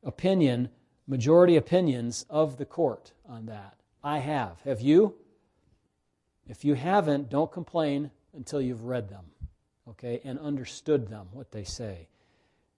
opinion, 0.04 0.68
majority 1.06 1.56
opinions 1.56 2.26
of 2.28 2.58
the 2.58 2.66
court 2.66 3.12
on 3.26 3.46
that? 3.46 3.76
I 4.04 4.18
have. 4.18 4.60
Have 4.66 4.82
you? 4.82 5.14
If 6.46 6.66
you 6.66 6.74
haven't, 6.74 7.30
don't 7.30 7.50
complain 7.50 8.10
until 8.34 8.60
you've 8.60 8.84
read 8.84 9.08
them, 9.08 9.24
okay, 9.88 10.20
and 10.22 10.38
understood 10.38 11.08
them, 11.08 11.28
what 11.32 11.50
they 11.50 11.64
say. 11.64 12.08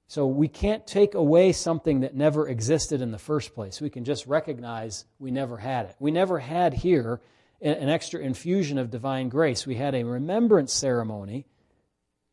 So 0.07 0.29
we 0.29 0.47
can't 0.47 0.87
take 0.87 1.15
away 1.15 1.51
something 1.51 2.03
that 2.03 2.15
never 2.15 2.47
existed 2.47 3.01
in 3.01 3.11
the 3.11 3.19
first 3.19 3.53
place. 3.53 3.81
We 3.81 3.91
can 3.91 4.05
just 4.05 4.29
recognize 4.29 5.07
we 5.19 5.33
never 5.33 5.57
had 5.57 5.87
it. 5.87 5.97
We 5.99 6.13
never 6.13 6.39
had 6.39 6.73
here 6.73 7.21
an 7.61 7.89
extra 7.89 8.21
infusion 8.21 8.79
of 8.79 8.93
divine 8.93 9.29
grace. 9.29 9.67
We 9.67 9.75
had 9.75 9.97
a 9.97 10.05
remembrance 10.05 10.73
ceremony. 10.73 11.47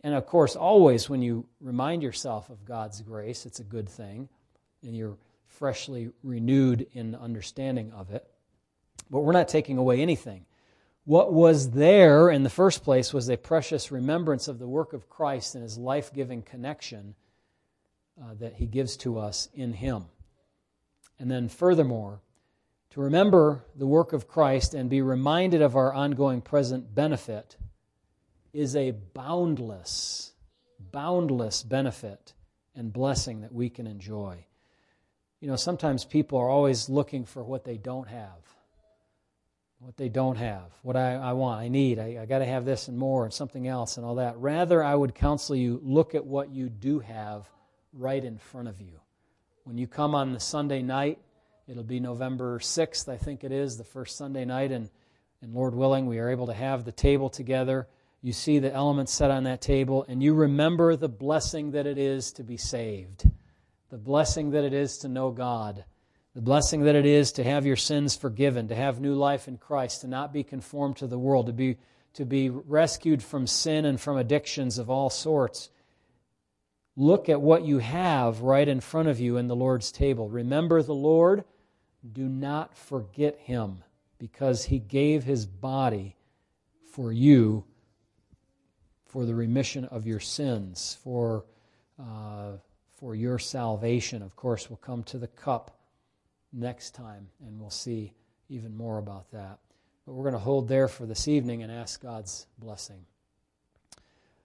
And 0.03 0.15
of 0.15 0.25
course, 0.25 0.55
always 0.55 1.09
when 1.09 1.21
you 1.21 1.45
remind 1.59 2.01
yourself 2.01 2.49
of 2.49 2.65
God's 2.65 3.01
grace, 3.01 3.45
it's 3.45 3.59
a 3.59 3.63
good 3.63 3.87
thing, 3.87 4.29
and 4.83 4.95
you're 4.95 5.17
freshly 5.45 6.11
renewed 6.23 6.87
in 6.93 7.13
understanding 7.15 7.91
of 7.91 8.11
it. 8.11 8.25
But 9.09 9.19
we're 9.19 9.33
not 9.33 9.47
taking 9.47 9.77
away 9.77 10.01
anything. 10.01 10.45
What 11.03 11.33
was 11.33 11.71
there 11.71 12.29
in 12.29 12.43
the 12.43 12.49
first 12.49 12.83
place 12.83 13.13
was 13.13 13.29
a 13.29 13.37
precious 13.37 13.91
remembrance 13.91 14.47
of 14.47 14.59
the 14.59 14.67
work 14.67 14.93
of 14.93 15.09
Christ 15.09 15.55
and 15.55 15.63
his 15.63 15.77
life 15.77 16.13
giving 16.13 16.41
connection 16.41 17.15
uh, 18.21 18.35
that 18.39 18.53
he 18.55 18.65
gives 18.65 18.97
to 18.97 19.19
us 19.19 19.49
in 19.53 19.73
him. 19.73 20.05
And 21.19 21.29
then, 21.29 21.49
furthermore, 21.49 22.21
to 22.91 23.01
remember 23.01 23.63
the 23.75 23.87
work 23.87 24.13
of 24.13 24.27
Christ 24.27 24.73
and 24.73 24.89
be 24.89 25.01
reminded 25.01 25.61
of 25.61 25.75
our 25.75 25.93
ongoing 25.93 26.41
present 26.41 26.93
benefit 26.93 27.55
is 28.53 28.75
a 28.75 28.91
boundless, 28.91 30.33
boundless 30.91 31.63
benefit 31.63 32.33
and 32.75 32.91
blessing 32.91 33.41
that 33.41 33.53
we 33.53 33.69
can 33.69 33.87
enjoy. 33.87 34.45
You 35.39 35.47
know, 35.47 35.55
sometimes 35.55 36.05
people 36.05 36.37
are 36.37 36.49
always 36.49 36.89
looking 36.89 37.25
for 37.25 37.43
what 37.43 37.65
they 37.65 37.77
don't 37.77 38.07
have. 38.07 38.37
What 39.79 39.97
they 39.97 40.09
don't 40.09 40.35
have, 40.35 40.71
what 40.83 40.95
I, 40.95 41.15
I 41.15 41.33
want, 41.33 41.59
I 41.59 41.67
need, 41.67 41.97
I, 41.97 42.19
I 42.21 42.25
got 42.27 42.37
to 42.37 42.45
have 42.45 42.65
this 42.65 42.87
and 42.87 42.95
more 42.95 43.23
and 43.23 43.33
something 43.33 43.67
else 43.67 43.97
and 43.97 44.05
all 44.05 44.15
that. 44.15 44.37
Rather, 44.37 44.83
I 44.83 44.93
would 44.93 45.15
counsel 45.15 45.55
you 45.55 45.81
look 45.83 46.13
at 46.13 46.23
what 46.23 46.51
you 46.51 46.69
do 46.69 46.99
have 46.99 47.49
right 47.91 48.23
in 48.23 48.37
front 48.37 48.67
of 48.67 48.79
you. 48.79 48.99
When 49.63 49.79
you 49.79 49.87
come 49.87 50.13
on 50.13 50.33
the 50.33 50.39
Sunday 50.39 50.83
night, 50.83 51.17
it'll 51.67 51.83
be 51.83 51.99
November 51.99 52.59
6th, 52.59 53.09
I 53.09 53.17
think 53.17 53.43
it 53.43 53.51
is, 53.51 53.77
the 53.77 53.83
first 53.83 54.17
Sunday 54.17 54.45
night, 54.45 54.71
and, 54.71 54.87
and 55.41 55.51
Lord 55.51 55.73
willing, 55.73 56.05
we 56.05 56.19
are 56.19 56.29
able 56.29 56.45
to 56.45 56.53
have 56.53 56.85
the 56.85 56.91
table 56.91 57.29
together. 57.29 57.87
You 58.21 58.33
see 58.33 58.59
the 58.59 58.73
elements 58.73 59.13
set 59.13 59.31
on 59.31 59.45
that 59.45 59.61
table, 59.61 60.05
and 60.07 60.21
you 60.21 60.33
remember 60.33 60.95
the 60.95 61.09
blessing 61.09 61.71
that 61.71 61.87
it 61.87 61.97
is 61.97 62.31
to 62.33 62.43
be 62.43 62.57
saved, 62.57 63.29
the 63.89 63.97
blessing 63.97 64.51
that 64.51 64.63
it 64.63 64.73
is 64.73 64.99
to 64.99 65.07
know 65.07 65.31
God, 65.31 65.85
the 66.35 66.41
blessing 66.41 66.83
that 66.83 66.95
it 66.95 67.05
is 67.05 67.31
to 67.33 67.43
have 67.43 67.65
your 67.65 67.75
sins 67.75 68.15
forgiven, 68.15 68.67
to 68.67 68.75
have 68.75 69.01
new 69.01 69.15
life 69.15 69.47
in 69.47 69.57
Christ, 69.57 70.01
to 70.01 70.07
not 70.07 70.31
be 70.31 70.43
conformed 70.43 70.97
to 70.97 71.07
the 71.07 71.19
world, 71.19 71.47
to 71.47 71.53
be, 71.53 71.77
to 72.13 72.25
be 72.25 72.49
rescued 72.49 73.23
from 73.23 73.47
sin 73.47 73.85
and 73.85 73.99
from 73.99 74.17
addictions 74.17 74.77
of 74.77 74.89
all 74.89 75.09
sorts 75.09 75.69
Look 76.97 77.29
at 77.29 77.41
what 77.41 77.63
you 77.63 77.79
have 77.79 78.41
right 78.41 78.67
in 78.67 78.81
front 78.81 79.07
of 79.07 79.19
you 79.19 79.37
in 79.37 79.47
the 79.47 79.55
Lord's 79.55 79.91
table. 79.91 80.27
Remember 80.27 80.83
the 80.83 80.93
Lord. 80.93 81.45
Do 82.11 82.27
not 82.27 82.75
forget 82.75 83.37
him 83.39 83.83
because 84.19 84.65
he 84.65 84.79
gave 84.79 85.23
his 85.23 85.45
body 85.45 86.15
for 86.91 87.11
you 87.11 87.63
for 89.11 89.25
the 89.25 89.35
remission 89.35 89.83
of 89.85 90.07
your 90.07 90.21
sins, 90.21 90.97
for, 91.03 91.43
uh, 91.99 92.51
for 92.95 93.13
your 93.13 93.37
salvation. 93.37 94.21
Of 94.21 94.37
course, 94.37 94.69
we'll 94.69 94.77
come 94.77 95.03
to 95.03 95.17
the 95.17 95.27
cup 95.27 95.77
next 96.53 96.95
time 96.95 97.27
and 97.45 97.59
we'll 97.59 97.69
see 97.69 98.13
even 98.47 98.75
more 98.75 98.99
about 98.99 99.29
that. 99.31 99.59
But 100.05 100.13
we're 100.13 100.23
going 100.23 100.33
to 100.33 100.39
hold 100.39 100.69
there 100.69 100.87
for 100.87 101.05
this 101.05 101.27
evening 101.27 101.61
and 101.61 101.69
ask 101.69 102.01
God's 102.01 102.47
blessing. 102.57 103.05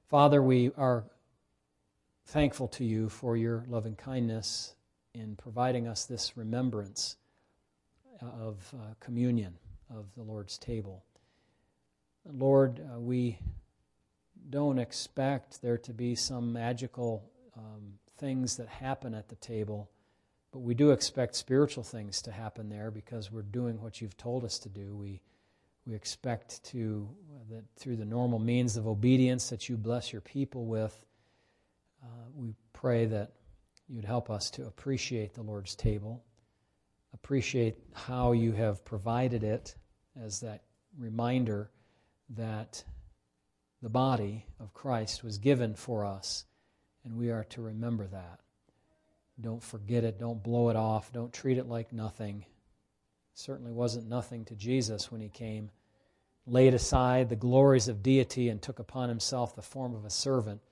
Father, 0.08 0.42
we 0.42 0.72
are 0.76 1.04
thankful 2.26 2.66
to 2.68 2.84
you 2.84 3.08
for 3.08 3.36
your 3.36 3.64
loving 3.68 3.94
kindness 3.94 4.74
in 5.14 5.36
providing 5.36 5.86
us 5.86 6.06
this 6.06 6.36
remembrance 6.36 7.16
of 8.20 8.74
uh, 8.74 8.94
communion, 8.98 9.54
of 9.90 10.06
the 10.16 10.24
Lord's 10.24 10.58
table. 10.58 11.04
Lord, 12.24 12.80
uh, 12.80 12.98
we 12.98 13.38
don't 14.48 14.78
expect 14.78 15.62
there 15.62 15.78
to 15.78 15.92
be 15.92 16.14
some 16.14 16.52
magical 16.52 17.30
um, 17.56 17.94
things 18.18 18.56
that 18.56 18.68
happen 18.68 19.14
at 19.14 19.28
the 19.28 19.36
table, 19.36 19.90
but 20.52 20.60
we 20.60 20.74
do 20.74 20.90
expect 20.90 21.34
spiritual 21.36 21.82
things 21.82 22.22
to 22.22 22.32
happen 22.32 22.68
there 22.68 22.90
because 22.90 23.30
we're 23.30 23.42
doing 23.42 23.80
what 23.80 24.00
you've 24.00 24.16
told 24.16 24.44
us 24.44 24.58
to 24.60 24.68
do. 24.68 24.94
We 24.94 25.20
we 25.86 25.94
expect 25.94 26.64
to 26.64 27.08
that 27.50 27.64
through 27.76 27.96
the 27.96 28.04
normal 28.04 28.40
means 28.40 28.76
of 28.76 28.88
obedience 28.88 29.50
that 29.50 29.68
you 29.68 29.76
bless 29.76 30.12
your 30.12 30.20
people 30.20 30.66
with 30.66 31.06
uh, 32.06 32.28
we 32.34 32.54
pray 32.72 33.06
that 33.06 33.32
you'd 33.88 34.04
help 34.04 34.30
us 34.30 34.50
to 34.50 34.66
appreciate 34.66 35.34
the 35.34 35.42
Lord's 35.42 35.74
table, 35.74 36.24
appreciate 37.14 37.76
how 37.94 38.32
you 38.32 38.52
have 38.52 38.84
provided 38.84 39.42
it 39.42 39.74
as 40.20 40.40
that 40.40 40.62
reminder 40.98 41.70
that 42.30 42.82
the 43.82 43.88
body 43.88 44.46
of 44.58 44.74
Christ 44.74 45.22
was 45.22 45.38
given 45.38 45.74
for 45.74 46.04
us, 46.04 46.44
and 47.04 47.16
we 47.16 47.30
are 47.30 47.44
to 47.50 47.62
remember 47.62 48.06
that. 48.06 48.40
Don't 49.40 49.62
forget 49.62 50.04
it. 50.04 50.18
Don't 50.18 50.42
blow 50.42 50.70
it 50.70 50.76
off. 50.76 51.12
Don't 51.12 51.32
treat 51.32 51.58
it 51.58 51.68
like 51.68 51.92
nothing. 51.92 52.40
It 52.40 53.38
certainly 53.38 53.72
wasn't 53.72 54.08
nothing 54.08 54.44
to 54.46 54.56
Jesus 54.56 55.12
when 55.12 55.20
he 55.20 55.28
came, 55.28 55.70
laid 56.46 56.74
aside 56.74 57.28
the 57.28 57.36
glories 57.36 57.88
of 57.88 58.02
deity, 58.02 58.48
and 58.48 58.62
took 58.62 58.78
upon 58.78 59.08
himself 59.08 59.54
the 59.54 59.62
form 59.62 59.94
of 59.94 60.04
a 60.04 60.10
servant 60.10 60.62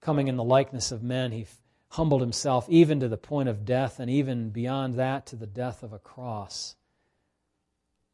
coming 0.00 0.28
in 0.28 0.36
the 0.36 0.44
likeness 0.44 0.92
of 0.92 1.02
men, 1.02 1.32
he 1.32 1.46
humbled 1.90 2.20
himself 2.20 2.68
even 2.68 3.00
to 3.00 3.08
the 3.08 3.16
point 3.16 3.48
of 3.48 3.64
death, 3.64 3.98
and 3.98 4.10
even 4.10 4.50
beyond 4.50 4.94
that 4.96 5.26
to 5.26 5.36
the 5.36 5.46
death 5.46 5.82
of 5.82 5.92
a 5.92 5.98
cross. 5.98 6.76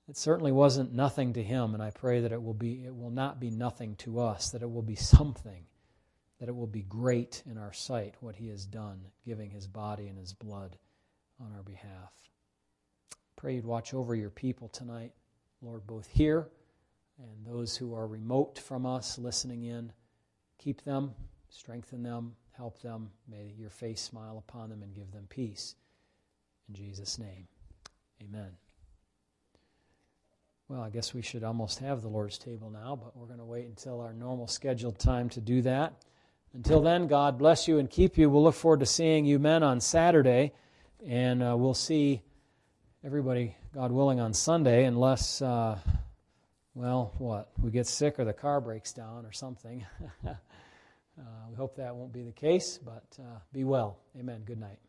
It 0.09 0.17
certainly 0.19 0.53
wasn't 0.53 0.93
nothing 0.93 1.33
to 1.33 1.43
him, 1.43 1.73
and 1.73 1.83
I 1.83 1.91
pray 1.91 2.21
that 2.21 2.33
it 2.33 2.43
will 2.43 2.55
be 2.55 2.85
it 2.85 2.95
will 2.95 3.11
not 3.11 3.41
be 3.41 3.51
nothing 3.51 3.97
to 3.97 4.21
us, 4.21 4.51
that 4.51 4.63
it 4.63 4.71
will 4.71 4.83
be 4.83 4.97
something, 4.97 5.65
that 6.39 6.49
it 6.49 6.55
will 6.55 6.67
be 6.67 6.83
great 6.83 7.43
in 7.47 7.57
our 7.57 7.73
sight 7.73 8.15
what 8.21 8.37
he 8.37 8.49
has 8.49 8.67
done, 8.67 9.07
giving 9.25 9.51
his 9.51 9.67
body 9.67 10.09
and 10.09 10.19
his 10.19 10.35
blood 10.35 10.77
on 11.41 11.53
our 11.57 11.63
behalf. 11.63 12.13
Pray 13.37 13.55
you'd 13.55 13.65
watch 13.65 13.95
over 13.95 14.15
your 14.15 14.31
people 14.31 14.69
tonight, 14.69 15.13
Lord, 15.63 15.87
both 15.87 16.07
here 16.07 16.49
and 17.19 17.47
those 17.47 17.77
who 17.77 17.95
are 17.95 18.07
remote 18.07 18.59
from 18.59 18.87
us 18.87 19.19
listening 19.19 19.65
in. 19.65 19.93
Keep 20.59 20.83
them, 20.83 21.15
strengthen 21.49 22.03
them, 22.03 22.35
help 22.53 22.81
them. 22.81 23.11
May 23.29 23.55
your 23.57 23.71
face 23.71 24.03
smile 24.03 24.39
upon 24.39 24.71
them 24.71 24.83
and 24.83 24.95
give 24.95 25.13
them 25.13 25.27
peace. 25.29 25.77
In 26.69 26.75
Jesus' 26.75 27.19
name, 27.19 27.47
amen. 28.23 28.53
Well, 30.75 30.83
I 30.83 30.91
guess 30.91 31.15
we 31.15 31.23
should 31.23 31.45
almost 31.45 31.79
have 31.79 32.03
the 32.03 32.09
Lord's 32.09 32.37
table 32.37 32.69
now, 32.69 32.99
but 33.01 33.17
we're 33.17 33.29
going 33.29 33.39
to 33.39 33.45
wait 33.45 33.67
until 33.67 34.01
our 34.01 34.13
normal 34.13 34.49
scheduled 34.49 34.99
time 34.99 35.29
to 35.29 35.41
do 35.41 35.63
that. 35.63 35.93
Until 36.53 36.83
then, 36.83 37.07
God 37.07 37.39
bless 37.39 37.69
you 37.69 37.79
and 37.79 37.89
keep 37.89 38.19
you. 38.19 38.29
We'll 38.29 38.43
look 38.43 38.57
forward 38.57 38.81
to 38.81 38.87
seeing 38.87 39.25
you 39.25 39.39
men 39.39 39.63
on 39.63 39.81
Saturday, 39.81 40.53
and 41.07 41.45
uh, 41.45 41.55
we'll 41.57 41.75
see 41.75 42.23
everybody, 43.05 43.55
God 43.73 43.93
willing, 43.93 44.19
on 44.19 44.35
Sunday, 44.35 44.85
unless, 44.85 45.41
uh, 45.41 45.79
well, 46.75 47.15
what? 47.19 47.53
We 47.63 47.71
get 47.71 47.87
sick 47.87 48.19
or 48.19 48.25
the 48.25 48.33
car 48.33 48.61
breaks 48.61 48.93
down 48.93 49.27
or 49.27 49.31
something. 49.31 49.87
uh, 50.27 50.35
we 51.51 51.55
hope 51.55 51.77
that 51.77 51.95
won't 51.95 52.13
be 52.13 52.25
the 52.25 52.33
case, 52.33 52.81
but 52.85 53.07
uh, 53.21 53.39
be 53.53 53.63
well. 53.63 53.99
Amen. 54.19 54.43
Good 54.45 54.59
night. 54.59 54.81